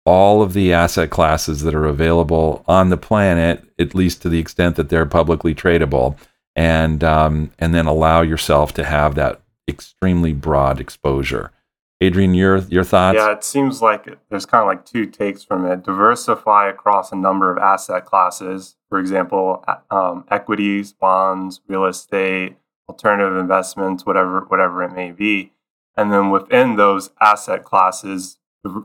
[0.04, 4.38] all of the asset classes that are available on the planet, at least to the
[4.38, 6.16] extent that they're publicly tradable,
[6.56, 11.52] and um, and then allow yourself to have that extremely broad exposure.
[12.00, 13.16] Adrian, your your thoughts?
[13.16, 15.84] Yeah, it seems like there's kind of like two takes from it.
[15.84, 18.76] Diversify across a number of asset classes.
[18.88, 22.56] For example, um, equities, bonds, real estate,
[22.88, 25.52] alternative investments, whatever whatever it may be.
[25.96, 28.38] And then within those asset classes,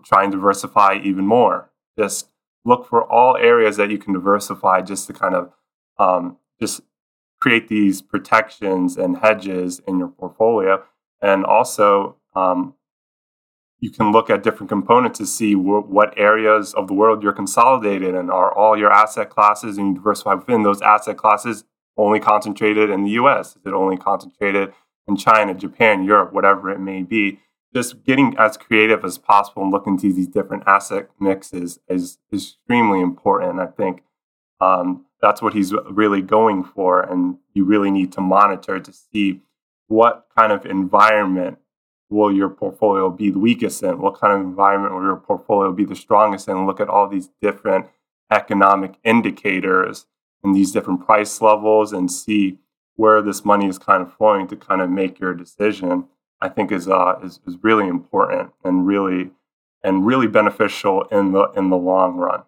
[0.03, 1.69] try and diversify even more.
[1.97, 2.29] Just
[2.65, 5.51] look for all areas that you can diversify, just to kind of
[5.97, 6.81] um, just
[7.39, 10.83] create these protections and hedges in your portfolio,
[11.21, 12.73] and also um,
[13.83, 17.33] you can look at different components to see wh- what areas of the world you're
[17.33, 18.29] consolidated in.
[18.29, 21.65] Are all your asset classes and you diversify within those asset classes
[21.97, 23.57] only concentrated in the US?
[23.57, 24.73] Is it only concentrated
[25.05, 27.41] in China, Japan, Europe, whatever it may be?
[27.75, 32.55] Just getting as creative as possible and looking to these different asset mixes is, is
[32.55, 33.59] extremely important.
[33.59, 34.03] I think
[34.61, 37.01] um, that's what he's really going for.
[37.01, 39.41] And you really need to monitor to see
[39.87, 41.57] what kind of environment
[42.13, 43.99] will your portfolio be the weakest in?
[43.99, 46.65] What kind of environment will your portfolio be the strongest in?
[46.67, 47.87] Look at all these different
[48.31, 50.05] economic indicators
[50.43, 52.59] and these different price levels and see
[52.95, 56.05] where this money is kind of flowing to kind of make your decision.
[56.39, 59.31] I think is uh, is, is really important and really
[59.83, 62.43] and really beneficial in the in the long run.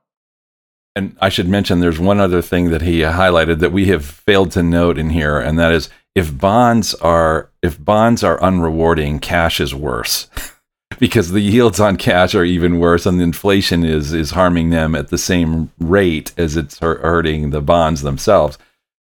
[0.97, 4.51] And I should mention there's one other thing that he highlighted that we have failed
[4.51, 9.59] to note in here, and that is if bonds are if bonds are unrewarding, cash
[9.59, 10.29] is worse.
[10.99, 14.95] because the yields on cash are even worse and the inflation is is harming them
[14.95, 18.57] at the same rate as it's hurting the bonds themselves.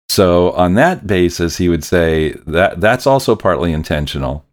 [0.08, 4.44] So on that basis, he would say that that's also partly intentional.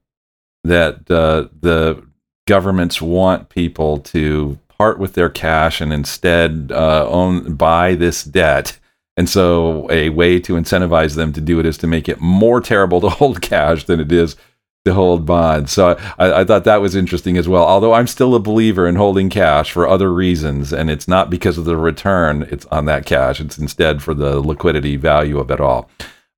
[0.63, 2.05] That uh, the
[2.47, 8.79] governments want people to part with their cash and instead uh, own buy this debt.
[9.19, 12.61] And so, a way to incentivize them to do it is to make it more
[12.61, 14.37] terrible to hold cash than it is
[14.85, 15.73] to hold bonds.
[15.73, 17.65] So, I, I, thought that was interesting as well.
[17.65, 21.57] Although I'm still a believer in holding cash for other reasons, and it's not because
[21.57, 25.59] of the return it's on that cash, it's instead for the liquidity value of it
[25.59, 25.89] all.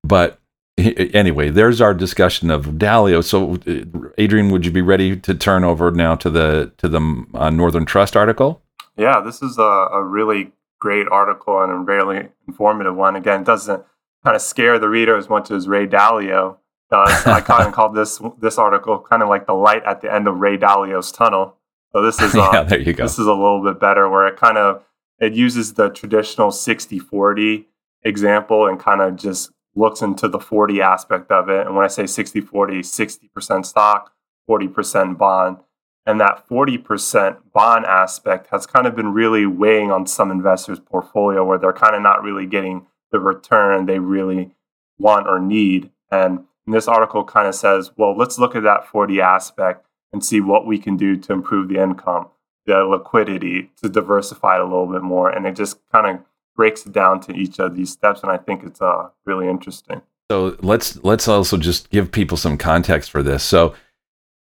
[0.02, 0.40] But
[0.76, 3.22] anyway, there's our discussion of Dalio.
[3.22, 7.26] So, uh, Adrian, would you be ready to turn over now to the to the
[7.34, 8.60] uh, Northern Trust article?
[8.96, 10.50] Yeah, this is a, a really
[10.82, 13.14] great article and a really informative one.
[13.14, 13.84] Again, doesn't
[14.24, 16.56] kind of scare the reader as much as Ray Dalio
[16.90, 17.24] does.
[17.24, 20.26] I kind of called this this article kind of like the light at the end
[20.26, 21.56] of Ray Dalio's tunnel.
[21.92, 23.04] So this is uh, yeah, there you go.
[23.04, 24.82] This is a little bit better where it kind of
[25.20, 27.66] it uses the traditional 60-40
[28.02, 31.64] example and kind of just looks into the 40 aspect of it.
[31.64, 34.12] And when I say 60 40, 60% stock,
[34.50, 35.58] 40% bond.
[36.04, 41.44] And that 40% bond aspect has kind of been really weighing on some investors' portfolio
[41.44, 44.54] where they're kind of not really getting the return they really
[44.98, 45.90] want or need.
[46.10, 50.40] And this article kind of says, well, let's look at that 40 aspect and see
[50.40, 52.28] what we can do to improve the income,
[52.66, 55.30] the liquidity, to diversify it a little bit more.
[55.30, 58.36] And it just kind of breaks it down to each of these steps, and I
[58.36, 60.02] think it's uh, really interesting.
[60.30, 63.42] So let's let's also just give people some context for this.
[63.42, 63.74] So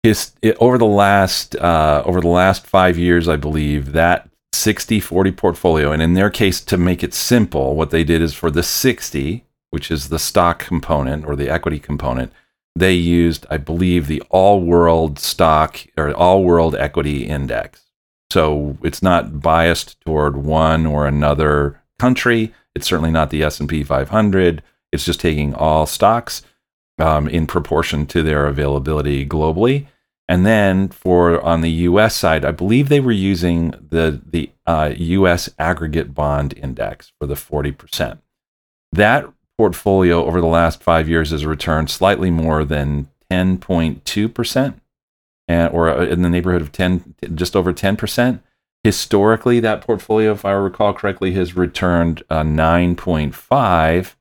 [0.05, 5.37] his it, over the last uh, over the last five years, I believe that 60-40
[5.37, 8.63] portfolio, and in their case, to make it simple, what they did is for the
[8.63, 12.33] 60, which is the stock component or the equity component,
[12.77, 17.83] they used, I believe, the all world stock or all world equity index.
[18.31, 22.55] So it's not biased toward one or another country.
[22.75, 24.63] It's certainly not the S&P 500.
[24.93, 26.43] It's just taking all stocks
[26.99, 29.87] um, in proportion to their availability globally.
[30.27, 32.17] And then for on the U.S.
[32.17, 35.51] side, I believe they were using the the uh, U.S.
[35.59, 38.21] aggregate bond index for the forty percent.
[38.93, 39.27] That
[39.59, 44.81] portfolio over the last five years has returned slightly more than ten point two percent,
[45.47, 48.43] and or uh, in the neighborhood of ten, just over ten percent.
[48.85, 54.15] Historically, that portfolio, if I recall correctly, has returned uh, 9.5,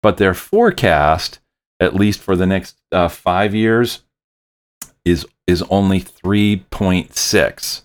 [0.00, 1.40] but their forecast,
[1.80, 4.04] at least for the next uh, five years,
[5.04, 7.82] is is only 3.6.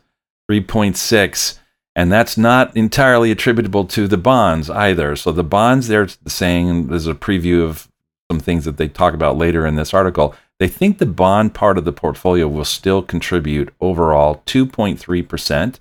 [0.49, 1.57] 3.6
[1.95, 5.15] and that's not entirely attributable to the bonds either.
[5.15, 7.89] So the bonds they're saying there's a preview of
[8.31, 10.35] some things that they talk about later in this article.
[10.59, 15.79] They think the bond part of the portfolio will still contribute overall 2.3%,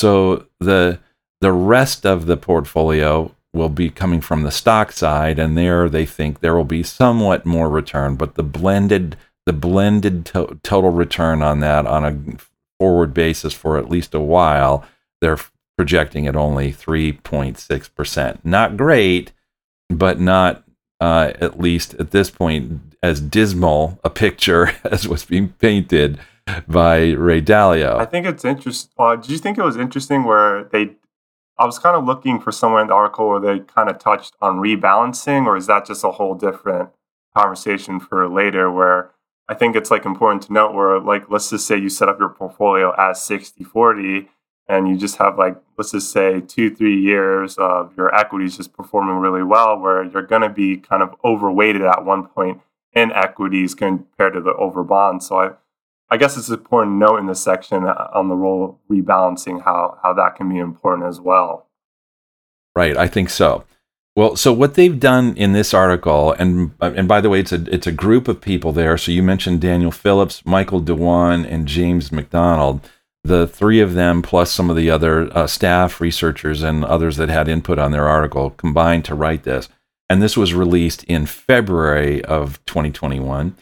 [0.00, 0.98] so the
[1.40, 6.04] the rest of the portfolio will be coming from the stock side, and there they
[6.04, 9.16] think there will be somewhat more return, but the blended
[9.48, 12.36] the blended to- total return on that on a
[12.78, 14.84] forward basis for at least a while,
[15.22, 15.38] they're
[15.78, 18.44] projecting at only 3.6%.
[18.44, 19.32] Not great,
[19.88, 20.64] but not
[21.00, 26.20] uh, at least at this point as dismal a picture as was being painted
[26.68, 27.98] by Ray Dalio.
[27.98, 28.90] I think it's interesting.
[29.22, 30.90] Did you think it was interesting where they?
[31.58, 34.34] I was kind of looking for somewhere in the article where they kind of touched
[34.42, 36.90] on rebalancing, or is that just a whole different
[37.34, 38.70] conversation for later?
[38.70, 39.12] Where
[39.48, 42.18] I think it's like important to note where, like, let's just say you set up
[42.18, 44.28] your portfolio as 60 40
[44.68, 48.74] and you just have like let's just say two three years of your equities just
[48.74, 52.60] performing really well where you're going to be kind of overweighted at one point
[52.92, 55.50] in equities compared to the over bonds so i
[56.10, 59.62] I guess it's important to note in this section uh, on the role of rebalancing
[59.62, 61.66] how how that can be important as well.
[62.74, 63.64] Right, I think so.
[64.18, 67.62] Well, so what they've done in this article, and and by the way, it's a
[67.72, 68.98] it's a group of people there.
[68.98, 72.80] So you mentioned Daniel Phillips, Michael Dewan, and James McDonald.
[73.22, 77.28] the three of them plus some of the other uh, staff researchers and others that
[77.28, 79.68] had input on their article combined to write this
[80.08, 83.56] and this was released in february of 2021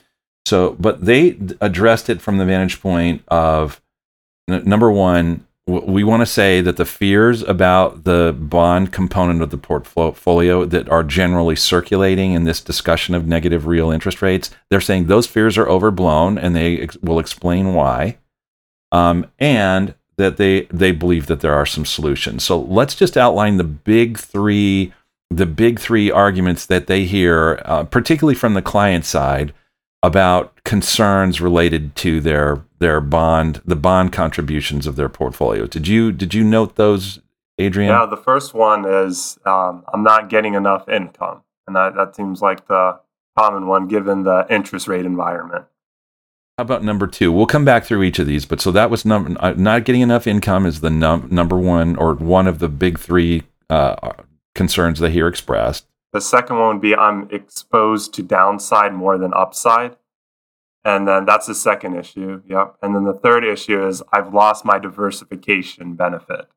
[0.45, 3.81] so but they addressed it from the vantage point of
[4.49, 9.51] n- number one we want to say that the fears about the bond component of
[9.51, 14.81] the portfolio that are generally circulating in this discussion of negative real interest rates, they're
[14.81, 18.17] saying those fears are overblown, and they ex- will explain why.
[18.93, 22.45] Um, and that they they believe that there are some solutions.
[22.45, 24.95] So let's just outline the big three
[25.31, 29.53] the big three arguments that they hear, uh, particularly from the client side,
[30.03, 35.66] about concerns related to their their bond the bond contributions of their portfolio.
[35.66, 37.20] Did you did you note those,
[37.59, 37.90] Adrian?
[37.90, 42.42] Yeah, the first one is um, I'm not getting enough income, and that that seems
[42.42, 43.01] like the
[43.36, 45.66] common one given the interest rate environment.
[46.59, 47.32] How about number two?
[47.32, 50.01] We'll come back through each of these, but so that was number uh, not getting
[50.01, 54.12] enough income is the num- number one or one of the big three uh,
[54.55, 55.86] concerns they hear expressed.
[56.17, 59.97] The second one would be I'm exposed to downside more than upside.
[60.83, 62.41] And then that's the second issue.
[62.47, 62.77] Yep.
[62.81, 66.49] And then the third issue is I've lost my diversification benefit.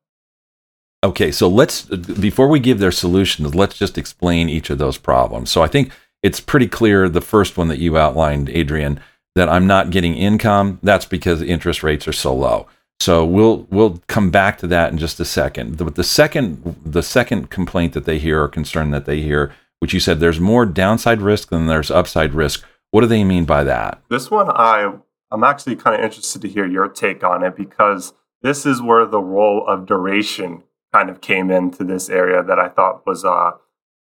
[1.04, 5.50] Okay, so let's before we give their solutions, let's just explain each of those problems.
[5.50, 5.92] So I think
[6.22, 8.98] it's pretty clear the first one that you outlined, Adrian,
[9.34, 10.78] that I'm not getting income.
[10.82, 12.66] That's because interest rates are so low.
[13.00, 15.78] So we'll we'll come back to that in just a second.
[15.78, 19.94] But the second the second complaint that they hear or concern that they hear, which
[19.94, 23.64] you said there's more downside risk than there's upside risk what do they mean by
[23.64, 24.02] that?
[24.08, 24.92] This one, I
[25.30, 29.06] I'm actually kind of interested to hear your take on it because this is where
[29.06, 33.52] the role of duration kind of came into this area that I thought was uh,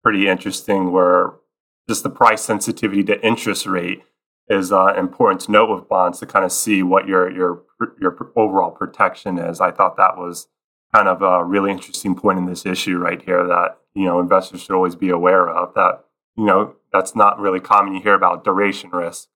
[0.02, 0.90] pretty interesting.
[0.90, 1.34] Where
[1.86, 4.02] just the price sensitivity to interest rate
[4.48, 7.62] is uh, important to note with bonds to kind of see what your your
[8.00, 9.60] your overall protection is.
[9.60, 10.48] I thought that was
[10.94, 14.62] kind of a really interesting point in this issue right here that you know investors
[14.62, 16.04] should always be aware of that
[16.36, 17.94] you know that's not really common.
[17.94, 19.28] You hear about duration risk.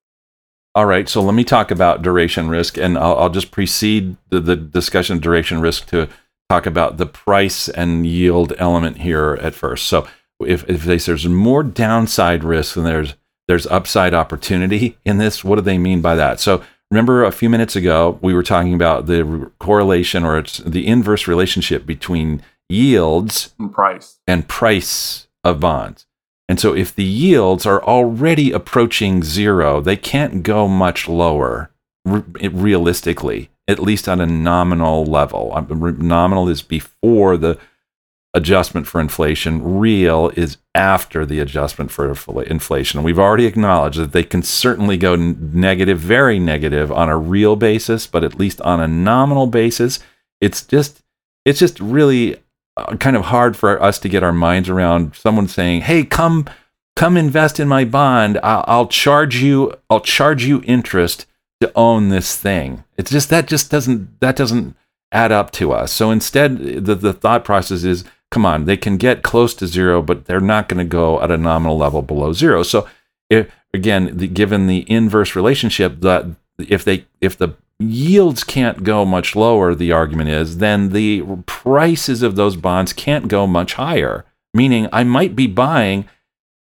[0.74, 4.40] All right, so let me talk about duration risk, and I'll, I'll just precede the,
[4.40, 6.08] the, discussion of duration risk to
[6.48, 9.86] talk about the price and yield element here at first.
[9.86, 10.08] So,
[10.40, 13.14] if, if there's more downside risk than there's
[13.48, 16.40] there's upside opportunity in this, what do they mean by that?
[16.40, 16.62] So,
[16.92, 21.26] remember a few minutes ago we were talking about the correlation or it's the inverse
[21.26, 26.06] relationship between yields and price and price of bonds.
[26.48, 31.70] And so if the yields are already approaching zero, they can't go much lower
[32.04, 35.52] realistically, at least on a nominal level.
[35.54, 37.58] Um, nominal is before the
[38.34, 42.08] adjustment for inflation, real is after the adjustment for
[42.44, 43.02] inflation.
[43.02, 48.06] We've already acknowledged that they can certainly go negative, very negative on a real basis,
[48.06, 50.00] but at least on a nominal basis,
[50.40, 51.02] it's just
[51.44, 52.36] it's just really
[52.76, 56.46] uh, kind of hard for us to get our minds around someone saying, "Hey, come
[56.96, 58.38] come invest in my bond.
[58.42, 61.26] I'll, I'll charge you I'll charge you interest
[61.60, 64.74] to own this thing." It's just that just doesn't that doesn't
[65.12, 65.92] add up to us.
[65.92, 70.02] So instead, the the thought process is, come on, they can get close to zero,
[70.02, 72.62] but they're not going to go at a nominal level below zero.
[72.62, 72.88] So
[73.30, 76.26] if again, the, given the inverse relationship that
[76.58, 82.22] if they if the yields can't go much lower, the argument is, then the prices
[82.22, 84.24] of those bonds can't go much higher.
[84.54, 86.08] Meaning, I might be buying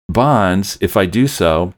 [0.09, 1.75] bonds if I do so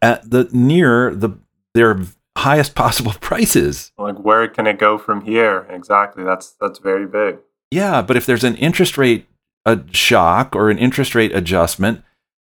[0.00, 1.30] at the near the
[1.74, 2.00] their
[2.36, 3.92] highest possible prices.
[3.98, 5.66] Like where can it go from here?
[5.70, 6.22] Exactly.
[6.22, 7.38] That's that's very big.
[7.70, 9.26] Yeah, but if there's an interest rate
[9.64, 12.02] a shock or an interest rate adjustment,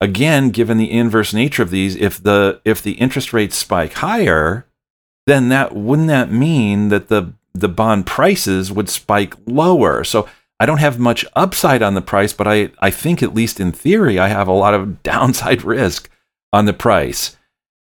[0.01, 4.67] again, given the inverse nature of these, if the if the interest rates spike higher,
[5.27, 10.03] then that wouldn't that mean that the the bond prices would spike lower.
[10.03, 13.61] So I don't have much upside on the price, but I, I think at least
[13.61, 16.11] in theory I have a lot of downside risk
[16.53, 17.37] on the price.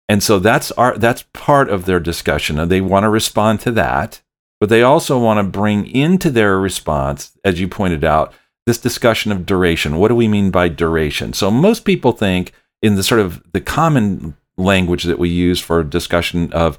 [0.09, 2.59] And so that's our that's part of their discussion.
[2.59, 4.21] And they want to respond to that,
[4.65, 8.33] but they also want to bring into their response, as you pointed out,
[8.65, 9.99] this discussion of duration.
[9.99, 11.35] What do we mean by duration?
[11.35, 15.85] So most people think in the sort of the common language that we use for
[15.85, 16.79] discussion of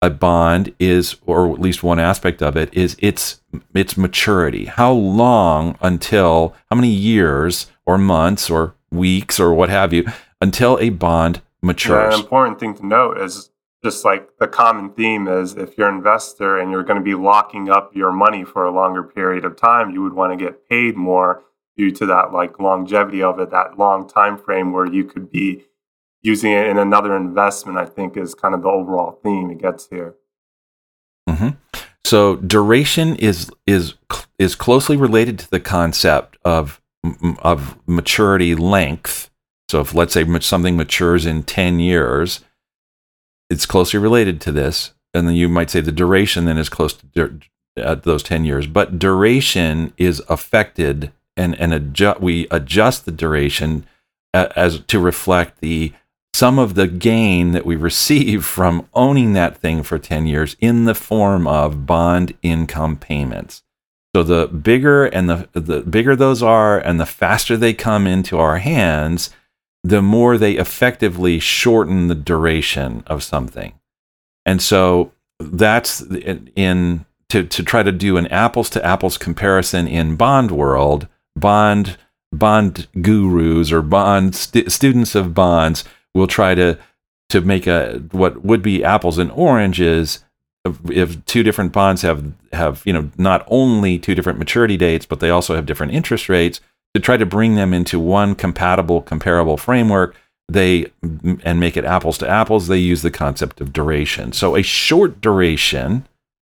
[0.00, 3.42] a bond is, or at least one aspect of it, is its
[3.74, 4.64] its maturity.
[4.64, 10.06] How long until how many years or months or weeks or what have you
[10.40, 12.14] until a bond matures?
[12.14, 13.50] An important thing to note is
[13.84, 17.14] just like the common theme is if you're an investor and you're going to be
[17.14, 20.66] locking up your money for a longer period of time, you would want to get
[20.70, 21.42] paid more
[21.76, 25.66] due to that like longevity of it, that long time frame where you could be
[26.22, 29.86] using it in another investment, I think is kind of the overall theme it gets
[29.88, 30.14] here.
[31.28, 31.50] Mm-hmm.
[32.06, 33.94] So duration is is
[34.38, 36.80] is closely related to the concept of
[37.40, 39.30] of maturity length.
[39.68, 42.40] So if let's say something matures in 10 years,
[43.50, 44.92] it's closely related to this.
[45.12, 47.40] And then you might say the duration then is close to
[47.76, 48.66] uh, those 10 years.
[48.66, 53.86] But duration is affected and, and adjust, we adjust the duration
[54.32, 55.92] as to reflect the
[56.32, 60.84] some of the gain that we receive from owning that thing for 10 years in
[60.84, 63.62] the form of bond income payments.
[64.14, 68.38] So the bigger and the the bigger those are and the faster they come into
[68.38, 69.30] our hands,
[69.84, 73.74] the more they effectively shorten the duration of something.
[74.46, 76.00] And so that's
[76.56, 81.06] in to to try to do an apples to apples comparison in bond world,
[81.36, 81.98] bond
[82.32, 86.78] bond gurus or bond st- students of bonds will try to
[87.28, 90.24] to make a what would be apples and oranges
[90.90, 95.20] if two different bonds have have you know not only two different maturity dates but
[95.20, 96.60] they also have different interest rates
[96.94, 100.16] to try to bring them into one compatible comparable framework
[100.48, 100.86] they
[101.42, 105.20] and make it apples to apples they use the concept of duration so a short
[105.20, 106.06] duration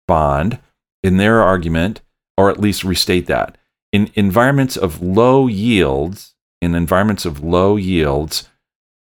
[0.07, 0.59] bond
[1.03, 2.01] in their argument
[2.37, 3.57] or at least restate that
[3.91, 8.47] in environments of low yields in environments of low yields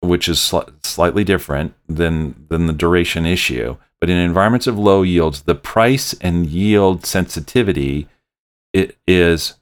[0.01, 5.01] which is sl- slightly different than than the duration issue but in environments of low
[5.01, 8.07] yields, the price and yield sensitivity
[8.71, 9.55] it is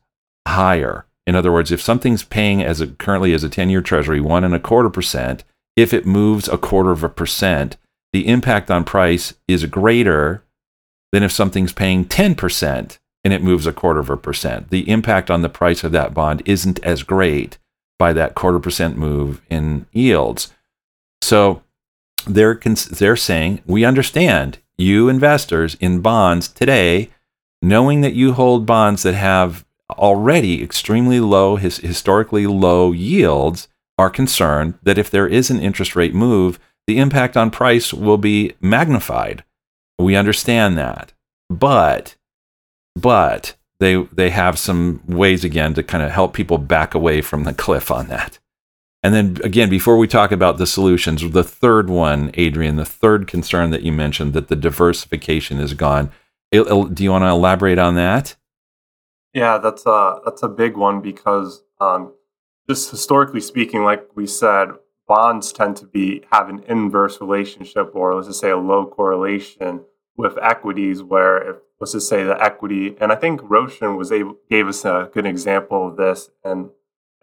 [0.47, 1.05] higher.
[1.27, 4.55] In other words, if something's paying as a, currently as a 10-year treasury one and
[4.55, 5.43] a quarter percent,
[5.75, 7.77] if it moves a quarter of a percent,
[8.13, 10.43] the impact on price is greater
[11.11, 14.69] than if something's paying 10% and it moves a quarter of a percent.
[14.69, 17.57] The impact on the price of that bond isn't as great
[17.99, 20.53] by that quarter percent move in yields.
[21.21, 21.61] So
[22.25, 27.09] they're they're saying we understand you investors in bonds today,
[27.61, 33.67] knowing that you hold bonds that have already extremely low, his, historically low yields,
[33.97, 38.17] are concerned that if there is an interest rate move, the impact on price will
[38.17, 39.43] be magnified.
[39.99, 41.13] We understand that,
[41.49, 42.15] but
[42.95, 47.43] but they they have some ways again to kind of help people back away from
[47.43, 48.39] the cliff on that.
[49.03, 53.27] And then again, before we talk about the solutions, the third one, Adrian, the third
[53.27, 56.11] concern that you mentioned that the diversification is gone.
[56.51, 58.35] Do you want to elaborate on that?
[59.37, 62.15] Yeah, that's a that's a big one because um,
[62.67, 64.69] just historically speaking, like we said,
[65.07, 69.81] bonds tend to be have an inverse relationship, or let's just say a low correlation
[70.15, 71.03] with equities.
[71.03, 74.83] Where if let's just say the equity, and I think Roshan was able gave us
[74.85, 76.71] a good example of this, and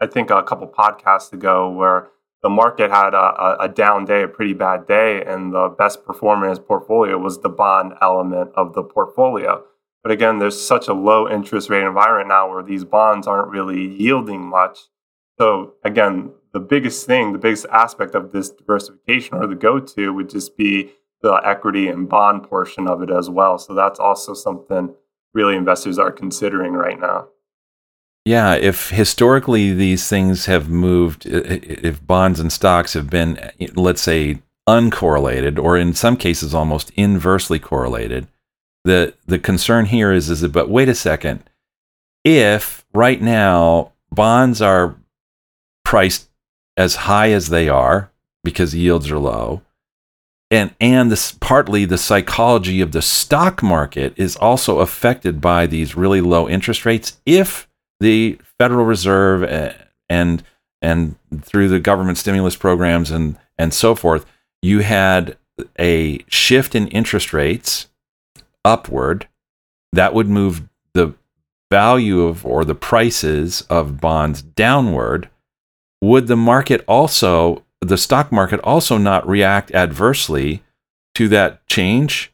[0.01, 2.11] I think a couple podcasts ago where
[2.45, 6.59] the market had a, a, down day, a pretty bad day, and the best his
[6.61, 9.65] portfolio was the bond element of the portfolio.
[10.05, 13.89] But again, there's such a low interest rate environment now where these bonds aren't really
[13.89, 14.79] yielding much.
[15.39, 20.29] So again, the biggest thing, the biggest aspect of this diversification or the go-to would
[20.29, 20.93] just be
[21.23, 23.59] the equity and bond portion of it as well.
[23.59, 24.95] So that's also something
[25.33, 27.29] really investors are considering right now.
[28.27, 33.39] Yeah, if historically these things have moved, if bonds and stocks have been,
[33.75, 38.29] let's say, uncorrelated, or in some cases almost inversely correlated,
[38.85, 41.43] the the concern here is is that, but wait a second,
[42.25, 44.97] if right now bonds are
[45.85, 46.29] priced
[46.77, 48.11] as high as they are
[48.43, 49.63] because yields are low,
[50.51, 55.97] and and this partly the psychology of the stock market is also affected by these
[55.97, 57.21] really low interest rates.
[57.25, 57.69] If
[58.01, 59.73] the Federal Reserve eh,
[60.09, 60.43] and
[60.83, 64.27] and through the government stimulus programs and and so forth,
[64.61, 65.39] you had
[65.79, 67.89] a shift in interest rates
[68.65, 69.29] upward
[69.93, 71.15] that would move the
[71.71, 75.29] value of or the prices of bonds downward.
[76.01, 80.63] Would the market also, the stock market also not react adversely
[81.15, 82.33] to that change?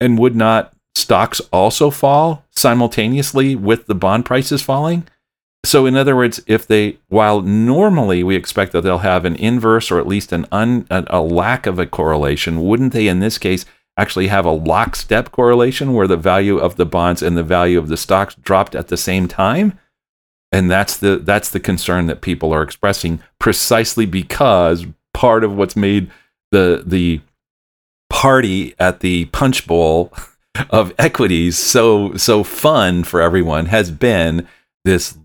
[0.00, 5.06] And would not stocks also fall simultaneously with the bond prices falling.
[5.64, 9.92] So, in other words, if they, while normally we expect that they'll have an inverse
[9.92, 13.64] or at least an un, a lack of a correlation, wouldn't they in this case
[13.96, 17.88] actually have a lockstep correlation where the value of the bonds and the value of
[17.88, 19.78] the stocks dropped at the same time?
[20.50, 25.76] And that's the that's the concern that people are expressing precisely because part of what's
[25.76, 26.10] made
[26.50, 27.20] the the
[28.10, 30.12] party at the punch bowl
[30.70, 34.46] of equities so so fun for everyone has been
[34.84, 35.16] this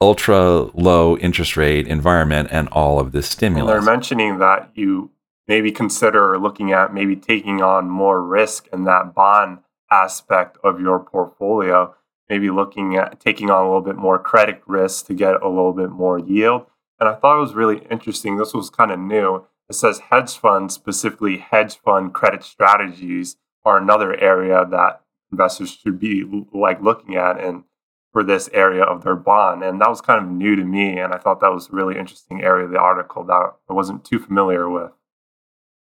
[0.00, 3.72] ultra low interest rate environment and all of this stimulus.
[3.72, 5.10] they're mentioning that you
[5.48, 9.58] maybe consider looking at maybe taking on more risk in that bond
[9.90, 11.94] aspect of your portfolio,
[12.28, 15.72] maybe looking at taking on a little bit more credit risk to get a little
[15.72, 16.66] bit more yield.
[16.98, 18.36] And I thought it was really interesting.
[18.36, 19.46] This was kind of new.
[19.68, 25.98] It says hedge funds, specifically hedge fund credit strategies, are another area that investors should
[25.98, 26.24] be
[26.54, 27.64] like looking at and
[28.12, 29.62] for this area of their bond.
[29.62, 30.98] And that was kind of new to me.
[30.98, 34.04] And I thought that was a really interesting area of the article that I wasn't
[34.04, 34.92] too familiar with.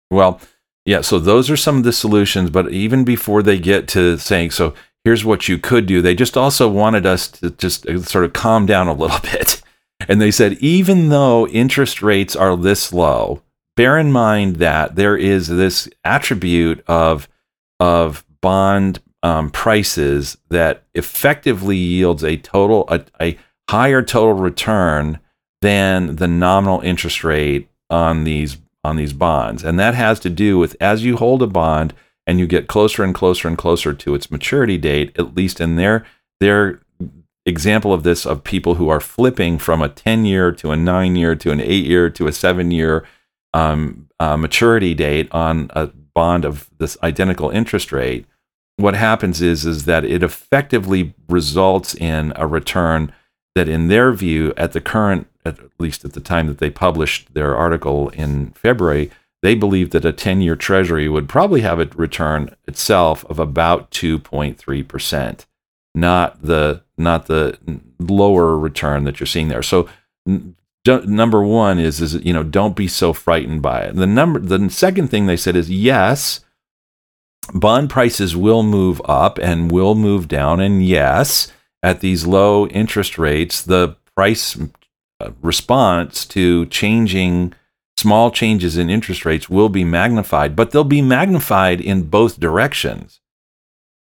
[0.10, 0.41] Well,
[0.86, 2.49] yeah, so those are some of the solutions.
[2.49, 6.38] But even before they get to saying, so here's what you could do, they just
[6.38, 9.62] also wanted us to just uh, sort of calm down a little bit.
[10.07, 13.41] And they said, even though interest rates are this low,
[13.76, 17.28] bear in mind that there is this attribute of,
[17.80, 23.38] of bond um, prices that effectively yields a total a, a
[23.70, 25.20] higher total return
[25.62, 29.64] than the nominal interest rate on these on these bonds.
[29.64, 31.94] And that has to do with as you hold a bond
[32.26, 35.76] and you get closer and closer and closer to its maturity date at least in
[35.76, 36.06] their
[36.40, 36.82] their
[37.46, 41.16] example of this of people who are flipping from a 10 year to a 9
[41.16, 43.06] year to an 8 year to a 7 year
[43.54, 48.26] um, uh, maturity date on a bond of this identical interest rate
[48.78, 53.12] what happens is is that it effectively results in a return
[53.60, 57.34] that in their view at the current at least at the time that they published
[57.34, 62.55] their article in February they believed that a 10-year treasury would probably have a return
[62.68, 65.45] itself of about 2.3%
[65.93, 67.57] not the not the
[67.99, 69.89] lower return that you're seeing there so
[70.86, 74.70] number 1 is is you know don't be so frightened by it the number the
[74.70, 76.39] second thing they said is yes
[77.53, 80.60] bond prices will move up and will move down.
[80.60, 81.51] And yes,
[81.82, 84.58] at these low interest rates, the price
[85.20, 87.54] uh, response to changing
[87.98, 93.20] small changes in interest rates will be magnified, but they'll be magnified in both directions.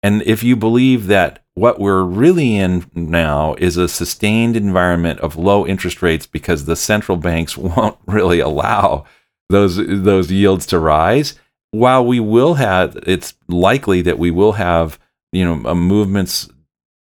[0.03, 5.37] And if you believe that what we're really in now is a sustained environment of
[5.37, 9.05] low interest rates because the central banks won't really allow
[9.49, 11.35] those those yields to rise,
[11.71, 14.99] while we will have, it's likely that we will have,
[15.31, 16.49] you know, movements,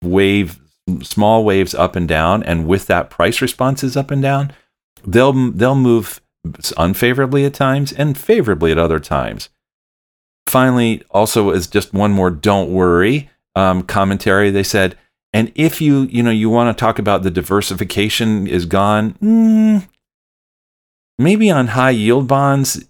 [0.06, 0.60] wave,
[1.02, 4.54] small waves up and down, and with that, price responses up and down.
[5.06, 6.22] They'll they'll move
[6.78, 9.50] unfavorably at times and favorably at other times.
[10.48, 14.98] Finally, also as just one more "don't worry" um, commentary, they said,
[15.34, 19.88] and if you you know you want to talk about the diversification is gone, mm,
[21.18, 22.86] maybe on high yield bonds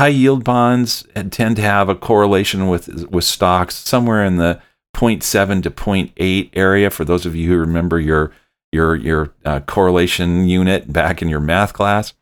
[0.00, 4.58] high yield bonds tend to have a correlation with with stocks somewhere in the
[4.94, 8.32] 0.7 to 0.8 area for those of you who remember your
[8.72, 12.12] your your uh, correlation unit back in your math class.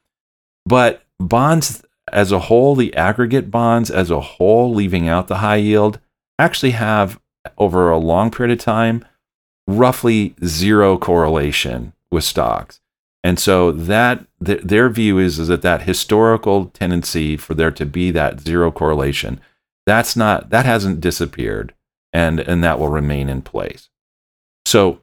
[0.65, 5.57] But bonds as a whole the aggregate bonds as a whole leaving out the high
[5.57, 6.01] yield
[6.39, 7.21] actually have
[7.57, 9.05] over a long period of time
[9.67, 12.81] roughly zero correlation with stocks.
[13.23, 17.85] And so that th- their view is, is that that historical tendency for there to
[17.85, 19.41] be that zero correlation,
[19.85, 21.75] that's not that hasn't disappeared,
[22.19, 23.91] and and that will remain in place.
[24.67, 25.01] So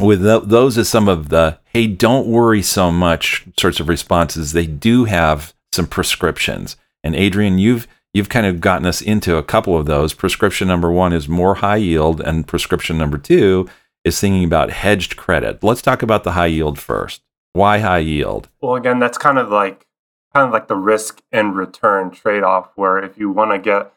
[0.00, 4.52] with th- those as some of the hey, don't worry so much sorts of responses,
[4.52, 6.76] they do have some prescriptions.
[7.04, 10.12] And Adrian, you've you've kind of gotten us into a couple of those.
[10.12, 13.68] Prescription number one is more high yield, and prescription number two
[14.02, 15.62] is thinking about hedged credit.
[15.62, 17.22] Let's talk about the high yield first.
[17.52, 18.48] Why high yield?
[18.60, 19.86] Well, again, that's kind of like
[20.34, 22.70] kind of like the risk and return trade off.
[22.74, 23.92] Where if you want to get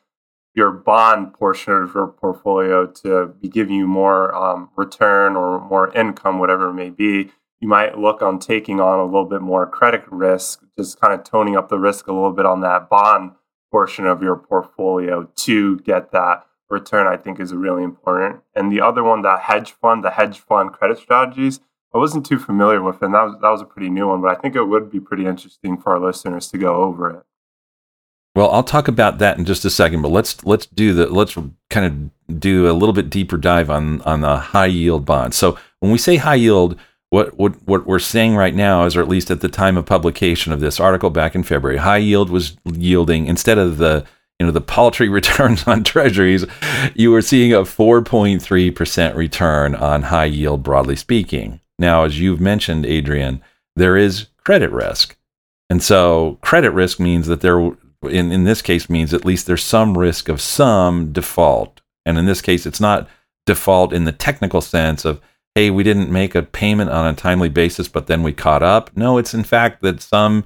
[0.55, 5.91] your bond portion of your portfolio to be giving you more um, return or more
[5.95, 9.65] income, whatever it may be, you might look on taking on a little bit more
[9.65, 13.31] credit risk, just kind of toning up the risk a little bit on that bond
[13.71, 17.07] portion of your portfolio to get that return.
[17.07, 18.41] I think is really important.
[18.53, 21.61] And the other one, that hedge fund, the hedge fund credit strategies
[21.93, 23.03] I wasn't too familiar with it.
[23.03, 24.99] And that was, that was a pretty new one, but I think it would be
[24.99, 27.23] pretty interesting for our listeners to go over it.
[28.35, 31.37] Well, I'll talk about that in just a second, but let's let's do the let's
[31.69, 35.37] kind of do a little bit deeper dive on on the high yield bonds.
[35.37, 36.77] So when we say high yield,
[37.11, 39.85] what what what we're saying right now is, or at least at the time of
[39.85, 44.03] publication of this article back in February, high yield was yielding instead of the
[44.39, 46.43] you know the paltry returns on treasuries,
[46.95, 51.59] you were seeing a 4.3% return on high yield broadly speaking.
[51.77, 53.43] Now, as you've mentioned, Adrian,
[53.75, 55.17] there is credit risk.
[55.69, 57.71] And so credit risk means that there,
[58.09, 61.81] in, in this case, means at least there's some risk of some default.
[62.05, 63.07] And in this case, it's not
[63.45, 65.21] default in the technical sense of,
[65.55, 68.95] hey, we didn't make a payment on a timely basis, but then we caught up.
[68.95, 70.45] No, it's in fact that some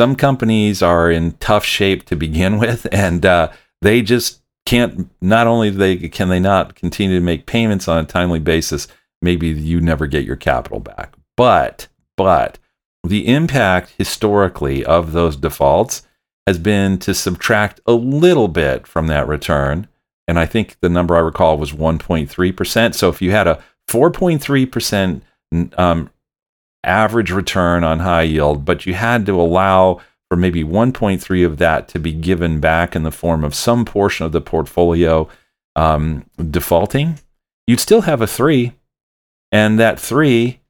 [0.00, 5.46] some companies are in tough shape to begin with, and uh, they just can't not
[5.46, 8.88] only they can they not continue to make payments on a timely basis,
[9.20, 11.14] maybe you never get your capital back.
[11.36, 12.58] But but
[13.04, 16.02] the impact historically of those defaults
[16.46, 19.88] has been to subtract a little bit from that return.
[20.26, 22.94] And I think the number I recall was 1.3%.
[22.94, 25.20] So if you had a 4.3%
[25.78, 26.10] um,
[26.84, 31.88] average return on high yield, but you had to allow for maybe 1.3 of that
[31.88, 35.28] to be given back in the form of some portion of the portfolio
[35.76, 37.18] um, defaulting,
[37.66, 38.72] you'd still have a three.
[39.50, 40.60] And that three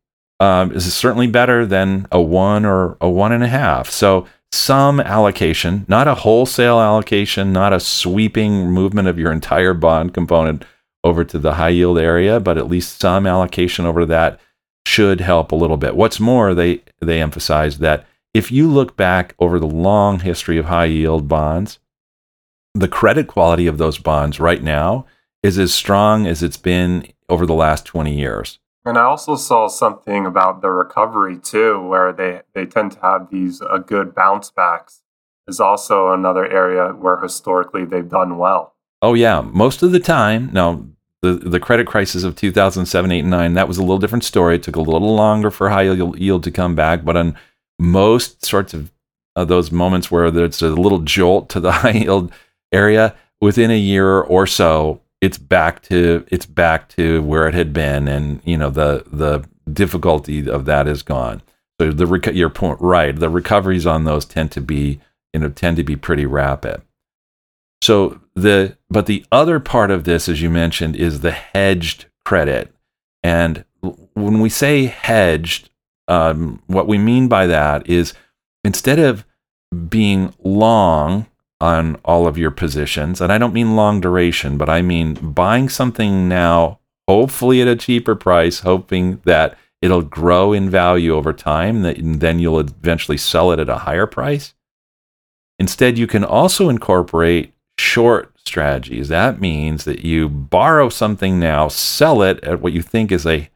[0.40, 3.88] um, is certainly better than a one or a one and a half.
[3.88, 10.12] So some allocation, not a wholesale allocation, not a sweeping movement of your entire bond
[10.12, 10.64] component
[11.02, 14.38] over to the high yield area, but at least some allocation over that
[14.86, 15.96] should help a little bit.
[15.96, 20.66] What's more, they they emphasize that if you look back over the long history of
[20.66, 21.78] high yield bonds,
[22.74, 25.06] the credit quality of those bonds right now
[25.42, 28.58] is as strong as it's been over the last 20 years.
[28.84, 33.30] And I also saw something about the recovery too, where they, they tend to have
[33.30, 35.02] these uh, good bounce backs.
[35.48, 38.76] Is also another area where historically they've done well.
[39.02, 40.50] Oh yeah, most of the time.
[40.52, 40.86] Now
[41.20, 44.54] the the credit crisis of 2007, 8, and 9, that was a little different story.
[44.54, 47.36] It took a little longer for high yield to come back, but on
[47.80, 48.92] most sorts of
[49.34, 52.32] uh, those moments where there's a little jolt to the high yield
[52.72, 57.72] area, within a year or so, it's back to it's back to where it had
[57.72, 61.40] been, and you know the the difficulty of that is gone.
[61.80, 65.00] So the rec- your point right, the recoveries on those tend to be
[65.32, 66.82] you know tend to be pretty rapid.
[67.80, 72.74] So the but the other part of this, as you mentioned, is the hedged credit,
[73.22, 73.64] and
[74.14, 75.70] when we say hedged,
[76.08, 78.12] um, what we mean by that is
[78.64, 79.24] instead of
[79.88, 81.26] being long
[81.62, 83.20] on all of your positions.
[83.20, 87.76] And I don't mean long duration, but I mean buying something now, hopefully at a
[87.76, 93.52] cheaper price, hoping that it'll grow in value over time, that then you'll eventually sell
[93.52, 94.54] it at a higher price.
[95.56, 99.06] Instead, you can also incorporate short strategies.
[99.06, 103.48] That means that you borrow something now, sell it at what you think is a,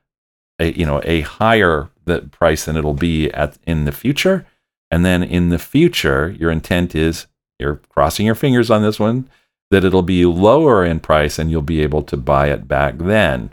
[0.61, 1.91] a you know a higher
[2.31, 4.47] price than it'll be at in the future,
[4.93, 7.27] and then in the future, your intent is
[7.59, 9.29] you're crossing your fingers on this one
[9.71, 13.53] that it'll be lower in price and you'll be able to buy it back then.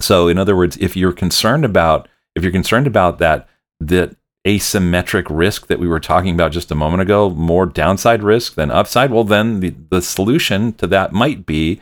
[0.00, 3.48] So in other words, if you're concerned about if you're concerned about that
[3.80, 4.16] that
[4.46, 8.70] asymmetric risk that we were talking about just a moment ago, more downside risk than
[8.70, 11.80] upside, well then the, the solution to that might be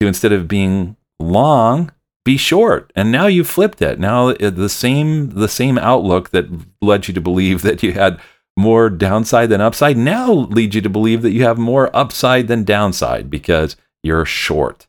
[0.00, 1.92] to instead of being long,
[2.24, 2.92] be short.
[2.94, 3.98] And now you've flipped it.
[3.98, 6.46] Now uh, the same the same outlook that
[6.80, 8.20] led you to believe that you had
[8.58, 12.64] more downside than upside now leads you to believe that you have more upside than
[12.64, 14.88] downside because you're short.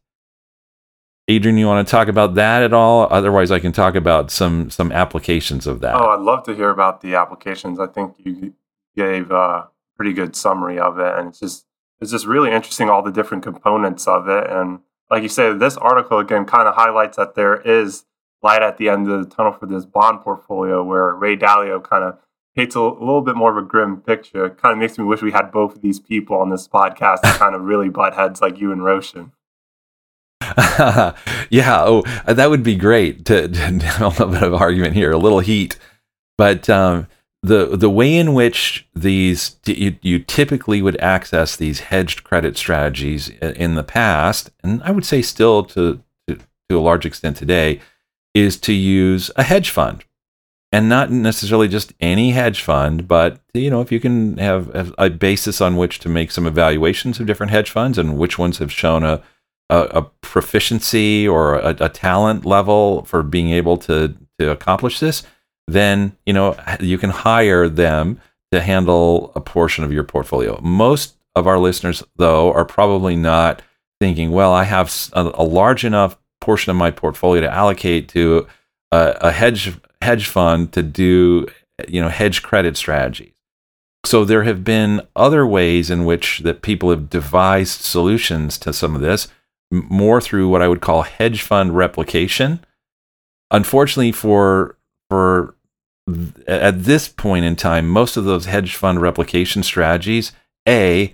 [1.27, 3.07] Adrian, you want to talk about that at all?
[3.11, 5.95] Otherwise, I can talk about some some applications of that.
[5.95, 7.79] Oh, I'd love to hear about the applications.
[7.79, 8.55] I think you
[8.95, 11.67] gave a pretty good summary of it, and it's just
[12.01, 14.49] it's just really interesting all the different components of it.
[14.49, 14.79] And
[15.11, 18.05] like you say, this article again kind of highlights that there is
[18.41, 22.03] light at the end of the tunnel for this bond portfolio, where Ray Dalio kind
[22.03, 22.17] of
[22.59, 24.45] paints a, little bit more of a grim picture.
[24.45, 27.21] It kind of makes me wish we had both of these people on this podcast
[27.21, 29.31] to kind of really butt heads like you and Roshan.
[31.49, 35.11] yeah, oh, that would be great to, to have a little bit of argument here,
[35.11, 35.77] a little heat.
[36.37, 37.07] But um,
[37.43, 43.29] the the way in which these you, you typically would access these hedged credit strategies
[43.29, 46.35] in the past, and I would say still to, to,
[46.69, 47.79] to a large extent today,
[48.33, 50.03] is to use a hedge fund
[50.71, 55.09] and not necessarily just any hedge fund, but you know, if you can have a
[55.09, 58.71] basis on which to make some evaluations of different hedge funds and which ones have
[58.71, 59.21] shown a
[59.69, 65.23] a, a proficiency or a, a, talent level for being able to to accomplish this,
[65.67, 68.19] then you know you can hire them
[68.51, 70.59] to handle a portion of your portfolio.
[70.61, 73.61] Most of our listeners, though, are probably not
[74.01, 78.47] thinking, well, I have a, a large enough portion of my portfolio to allocate to
[78.91, 81.47] a, a hedge hedge fund to do
[81.87, 83.33] you know hedge credit strategies.
[84.05, 88.95] So there have been other ways in which that people have devised solutions to some
[88.95, 89.27] of this,
[89.71, 92.63] more through what I would call hedge fund replication.
[93.51, 94.77] Unfortunately, for
[95.09, 95.55] for
[96.47, 100.31] at this point in time, most of those hedge fund replication strategies,
[100.67, 101.13] a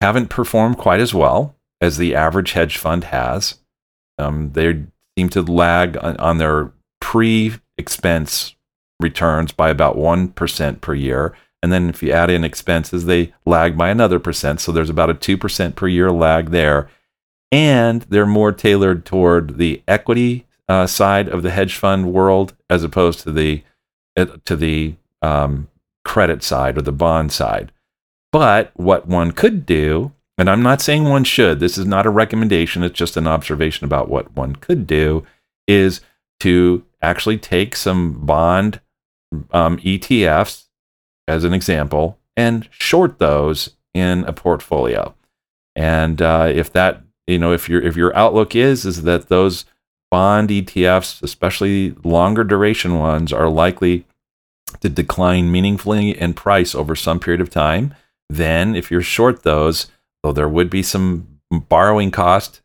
[0.00, 3.58] haven't performed quite as well as the average hedge fund has.
[4.18, 4.84] Um, they
[5.16, 8.54] seem to lag on, on their pre expense
[9.00, 11.34] returns by about 1% per year.
[11.62, 14.60] And then if you add in expenses, they lag by another percent.
[14.60, 16.88] So there's about a 2% per year lag there.
[17.52, 22.82] and they're more tailored toward the equity uh, side of the hedge fund world as
[22.82, 23.62] opposed to the
[24.16, 25.68] uh, to the um,
[26.04, 27.70] credit side or the bond side.
[28.32, 32.10] But what one could do, and I'm not saying one should, this is not a
[32.10, 35.26] recommendation, it's just an observation about what one could do,
[35.68, 36.00] is
[36.40, 38.80] to actually take some bond
[39.50, 40.66] um, ETFs
[41.28, 45.14] as an example and short those in a portfolio.
[45.74, 49.64] And uh, if that, you know, if your if your outlook is is that those
[50.10, 54.04] bond ETFs, especially longer duration ones, are likely
[54.80, 57.94] to decline meaningfully in price over some period of time,
[58.28, 59.90] then if you're short those,
[60.22, 62.60] though there would be some borrowing cost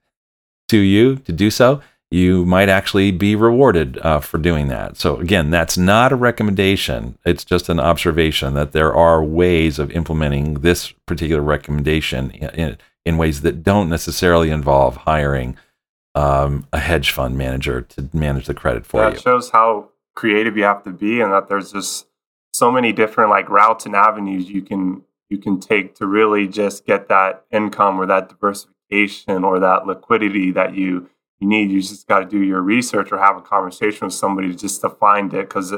[0.70, 4.98] to you to do so, you might actually be rewarded uh, for doing that.
[4.98, 7.18] So, again, that's not a recommendation.
[7.26, 13.18] It's just an observation that there are ways of implementing this particular recommendation in, in
[13.18, 15.58] ways that don't necessarily involve hiring
[16.16, 19.16] um, a hedge fund manager to manage the credit for yeah, you.
[19.16, 22.08] It shows how creative you have to be and that there's just
[22.52, 26.86] so many different like routes and avenues you can you can take to really just
[26.86, 31.08] get that income or that diversification or that liquidity that you
[31.40, 31.72] you need.
[31.72, 34.90] You just got to do your research or have a conversation with somebody just to
[34.90, 35.74] find it because,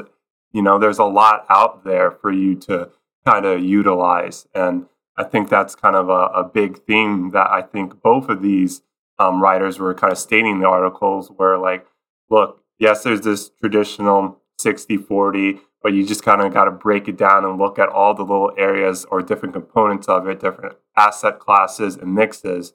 [0.52, 2.90] you know, there's a lot out there for you to
[3.26, 4.46] kind of utilize.
[4.54, 4.86] And
[5.16, 8.82] I think that's kind of a, a big theme that I think both of these
[9.18, 11.86] um, writers were kind of stating in the articles where, like,
[12.30, 17.06] look, yes, there's this traditional 60 40, but you just kind of got to break
[17.06, 20.76] it down and look at all the little areas or different components of it, different
[20.96, 22.72] asset classes and mixes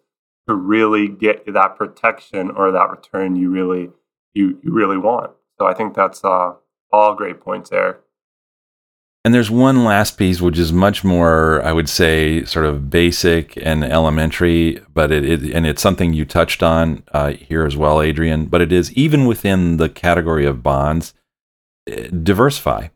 [0.48, 3.89] to really get that protection or that return you really
[4.34, 5.32] you, you really want.
[5.58, 6.54] So I think that's uh,
[6.91, 8.00] all great points there.
[9.24, 13.58] And there's one last piece, which is much more, I would say, sort of basic
[13.58, 18.04] and elementary, but it, it and it's something you touched on uh, here as well,
[18.04, 18.46] Adrian.
[18.46, 21.16] But it is even within the category of bonds,
[21.88, 22.89] eh, diversify.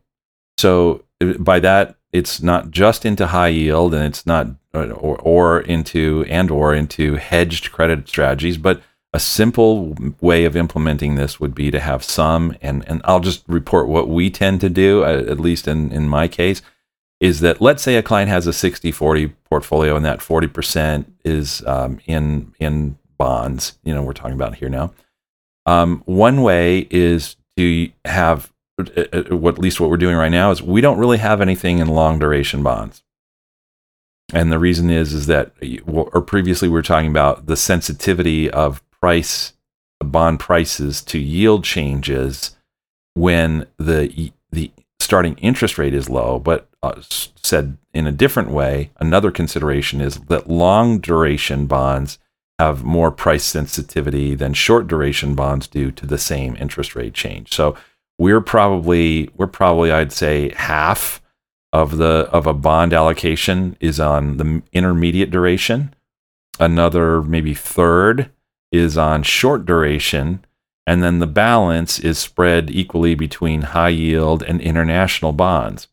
[0.56, 5.60] So eh, by that, it's not just into high yield, and it's not or, or
[5.60, 8.82] into and or into hedged credit strategies, but
[9.12, 13.42] a simple way of implementing this would be to have some and and I'll just
[13.48, 16.62] report what we tend to do at least in in my case
[17.18, 21.98] is that let's say a client has a 60-40 portfolio and that 40% is um,
[22.06, 24.92] in in bonds you know we're talking about here now.
[25.66, 28.59] Um, one way is to have uh, uh,
[29.30, 31.88] what at least what we're doing right now is we don't really have anything in
[31.88, 33.02] long duration bonds.
[34.32, 35.52] And the reason is is that
[35.86, 39.54] or previously we were talking about the sensitivity of price
[39.98, 42.56] bond prices to yield changes
[43.14, 46.38] when the the starting interest rate is low.
[46.38, 47.00] But uh,
[47.36, 52.18] said in a different way another consideration is that long duration bonds
[52.60, 57.54] have more price sensitivity than short duration bonds do to the same interest rate change.
[57.54, 57.74] So
[58.20, 61.22] we're probably we're probably I'd say half
[61.72, 65.94] of the of a bond allocation is on the intermediate duration.
[66.60, 68.30] Another maybe third
[68.70, 70.44] is on short duration,
[70.86, 75.88] and then the balance is spread equally between high yield and international bonds.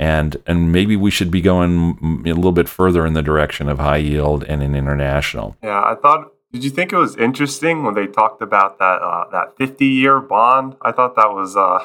[0.00, 3.78] And and maybe we should be going a little bit further in the direction of
[3.78, 5.56] high yield and in international.
[5.62, 6.32] Yeah, I thought.
[6.52, 10.20] Did you think it was interesting when they talked about that uh, that fifty year
[10.20, 10.76] bond?
[10.82, 11.78] I thought that was uh,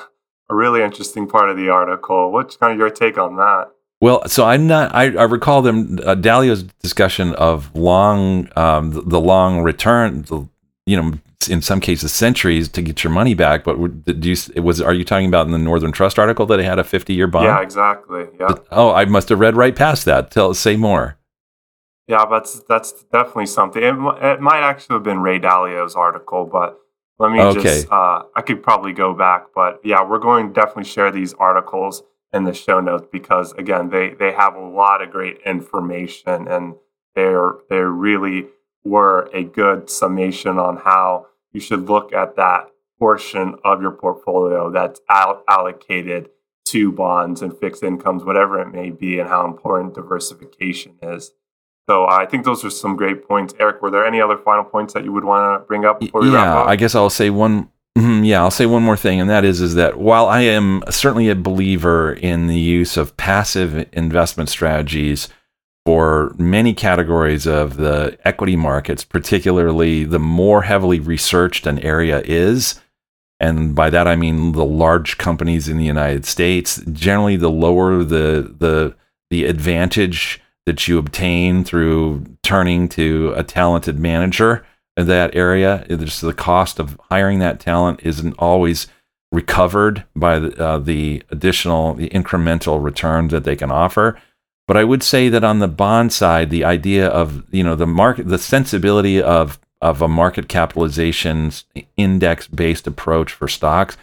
[0.50, 2.32] a really interesting part of the article.
[2.32, 3.72] What's kind of your take on that?
[4.02, 4.94] Well, so I'm not.
[4.94, 10.24] I, I recall them uh, Dalio's discussion of long, um, the, the, long return.
[10.24, 10.48] The,
[10.86, 11.14] you know,
[11.50, 13.64] in some cases, centuries to get your money back.
[13.64, 16.66] But do you was are you talking about in the Northern Trust article that it
[16.66, 17.46] had a 50 year bond?
[17.46, 18.26] Yeah, exactly.
[18.40, 18.56] Yeah.
[18.72, 20.32] Oh, I must have read right past that.
[20.32, 21.18] Tell say more.
[22.08, 23.82] Yeah, that's that's definitely something.
[23.82, 26.80] It, it might actually have been Ray Dalio's article, but
[27.18, 27.62] let me okay.
[27.62, 31.34] just, uh, I could probably go back, but yeah, we're going to definitely share these
[31.36, 32.04] articles
[32.34, 36.76] in the show notes because again, they, they have a lot of great information and
[37.16, 38.48] they're, they really
[38.84, 44.70] were a good summation on how you should look at that portion of your portfolio
[44.70, 46.30] that's out allocated
[46.66, 51.32] to bonds and fixed incomes, whatever it may be, and how important diversification is.
[51.88, 53.54] So I think those are some great points.
[53.60, 56.22] Eric, were there any other final points that you would want to bring up before
[56.22, 56.68] we yeah, wrap up?
[56.68, 57.70] I guess I'll say one.
[57.98, 60.84] Mm-hmm, yeah, I'll say one more thing, and that is is that while I am
[60.90, 65.30] certainly a believer in the use of passive investment strategies
[65.86, 72.82] for many categories of the equity markets, particularly the more heavily researched an area is,
[73.40, 78.04] and by that I mean the large companies in the United States, generally the lower
[78.04, 78.96] the the
[79.30, 84.66] the advantage that you obtain through turning to a talented manager
[84.98, 85.86] in that area.
[85.90, 88.88] Just the cost of hiring that talent isn't always
[89.32, 94.20] recovered by the, uh, the additional, the incremental returns that they can offer.
[94.68, 97.86] But I would say that on the bond side, the idea of you know the
[97.86, 101.52] market, the sensibility of of a market capitalization
[101.96, 103.98] index based approach for stocks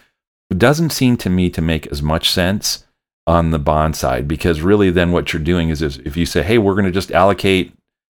[0.56, 2.84] doesn't seem to me to make as much sense
[3.26, 6.58] on the bond side because really then what you're doing is, if you say hey
[6.58, 7.72] we're going to just allocate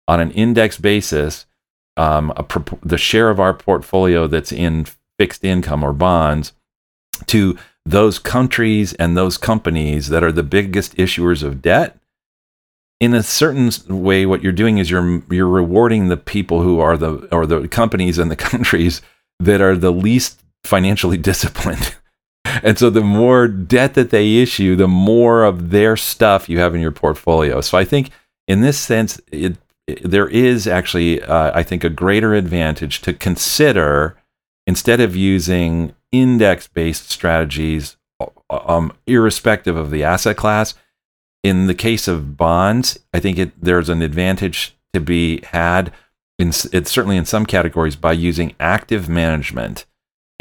[0.08, 1.46] on an index basis
[1.96, 2.32] um,
[2.82, 4.86] the share of our portfolio that's in
[5.18, 6.52] fixed income or bonds
[7.26, 11.98] to those countries and those companies that are the biggest issuers of debt
[13.00, 16.96] in a certain way what you're doing is you're you're rewarding the people who are
[16.96, 19.02] the or the companies and the countries
[19.38, 21.94] that are the least financially disciplined
[22.62, 26.74] and so the more debt that they issue the more of their stuff you have
[26.74, 28.10] in your portfolio so i think
[28.46, 33.12] in this sense it, it, there is actually uh, i think a greater advantage to
[33.12, 34.16] consider
[34.66, 37.96] instead of using index based strategies
[38.50, 40.74] um, irrespective of the asset class
[41.44, 45.92] in the case of bonds, I think it, there's an advantage to be had.
[46.38, 49.84] In, it's certainly in some categories by using active management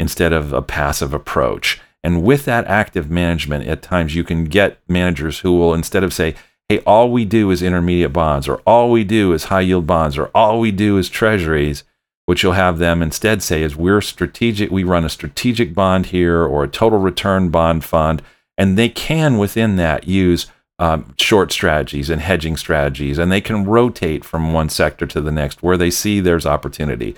[0.00, 1.80] instead of a passive approach.
[2.04, 6.12] And with that active management, at times you can get managers who will instead of
[6.12, 6.34] say,
[6.68, 10.18] "Hey, all we do is intermediate bonds," or "All we do is high yield bonds,"
[10.18, 11.82] or "All we do is treasuries,"
[12.26, 14.70] what you'll have them instead say is, "We're strategic.
[14.70, 18.22] We run a strategic bond here, or a total return bond fund."
[18.58, 20.46] And they can within that use
[20.78, 25.32] um, short strategies and hedging strategies, and they can rotate from one sector to the
[25.32, 27.14] next where they see there's opportunity.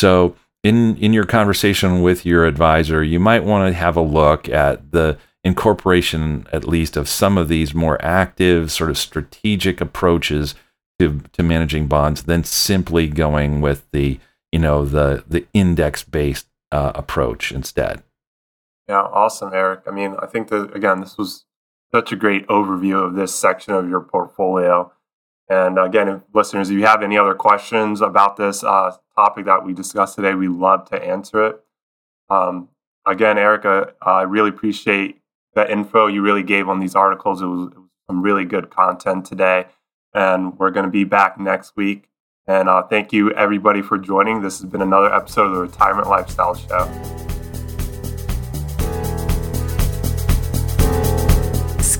[0.00, 4.48] So, in in your conversation with your advisor, you might want to have a look
[4.48, 10.54] at the incorporation, at least, of some of these more active, sort of strategic approaches
[10.98, 14.20] to to managing bonds than simply going with the
[14.52, 18.02] you know the the index based uh, approach instead.
[18.88, 19.82] Yeah, awesome, Eric.
[19.86, 21.44] I mean, I think that again, this was
[21.92, 24.92] such a great overview of this section of your portfolio.
[25.52, 29.66] And again, if, listeners, if you have any other questions about this uh, topic that
[29.66, 31.60] we discussed today, we love to answer it.
[32.30, 32.70] Um,
[33.06, 35.20] again, Erica, I really appreciate
[35.54, 37.42] the info you really gave on these articles.
[37.42, 39.66] It was, it was some really good content today.
[40.14, 42.08] And we're going to be back next week.
[42.46, 44.40] And uh, thank you, everybody, for joining.
[44.40, 47.31] This has been another episode of the Retirement Lifestyle Show.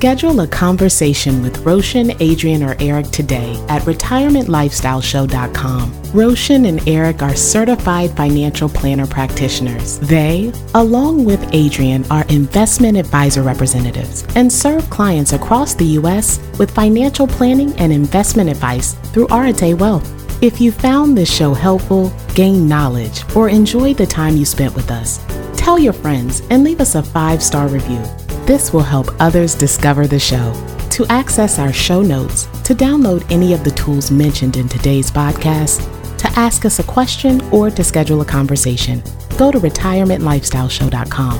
[0.02, 6.02] Schedule a conversation with Roshan, Adrian, or Eric today at retirementlifestyleshow.com.
[6.12, 10.00] Roshan and Eric are certified financial planner practitioners.
[10.00, 16.40] They, along with Adrian, are investment advisor representatives and serve clients across the U.S.
[16.58, 20.42] with financial planning and investment advice through Arete Wealth.
[20.42, 24.90] If you found this show helpful, gained knowledge, or enjoyed the time you spent with
[24.90, 25.24] us,
[25.56, 28.02] tell your friends and leave us a five star review.
[28.44, 30.52] This will help others discover the show.
[30.90, 35.78] To access our show notes, to download any of the tools mentioned in today's podcast,
[36.18, 39.00] to ask us a question, or to schedule a conversation,
[39.38, 41.38] go to retirementlifestyleshow.com.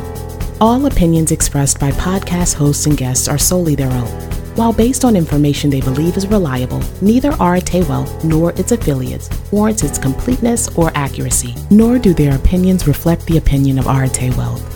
[0.61, 4.07] All opinions expressed by podcast hosts and guests are solely their own.
[4.55, 9.83] While based on information they believe is reliable, neither Arete Wealth nor its affiliates warrants
[9.83, 14.72] its completeness or accuracy, nor do their opinions reflect the opinion of Arete Wealth.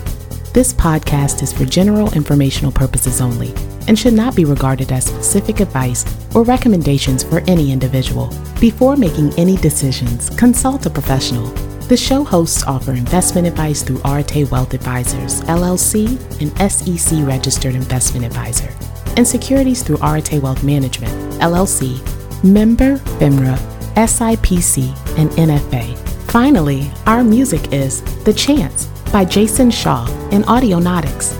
[0.57, 3.53] This podcast is for general informational purposes only
[3.87, 6.03] and should not be regarded as specific advice
[6.33, 8.33] or recommendations for any individual.
[8.59, 11.45] Before making any decisions, consult a professional.
[11.89, 18.25] The show hosts offer investment advice through Arete Wealth Advisors, LLC, an SEC registered investment
[18.25, 18.73] advisor,
[19.15, 22.01] and securities through Arete Wealth Management, LLC,
[22.43, 23.59] member FINRA,
[23.93, 24.87] SIPC,
[25.19, 25.95] and NFA.
[26.31, 31.35] Finally, our music is The Chance by Jason Shaw in Audionautix.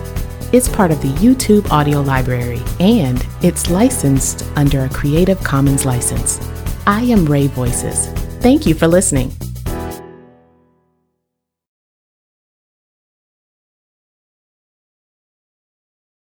[0.54, 6.40] It's part of the YouTube audio library and it's licensed under a Creative Commons license.
[6.86, 8.08] I am Ray Voices.
[8.40, 9.32] Thank you for listening.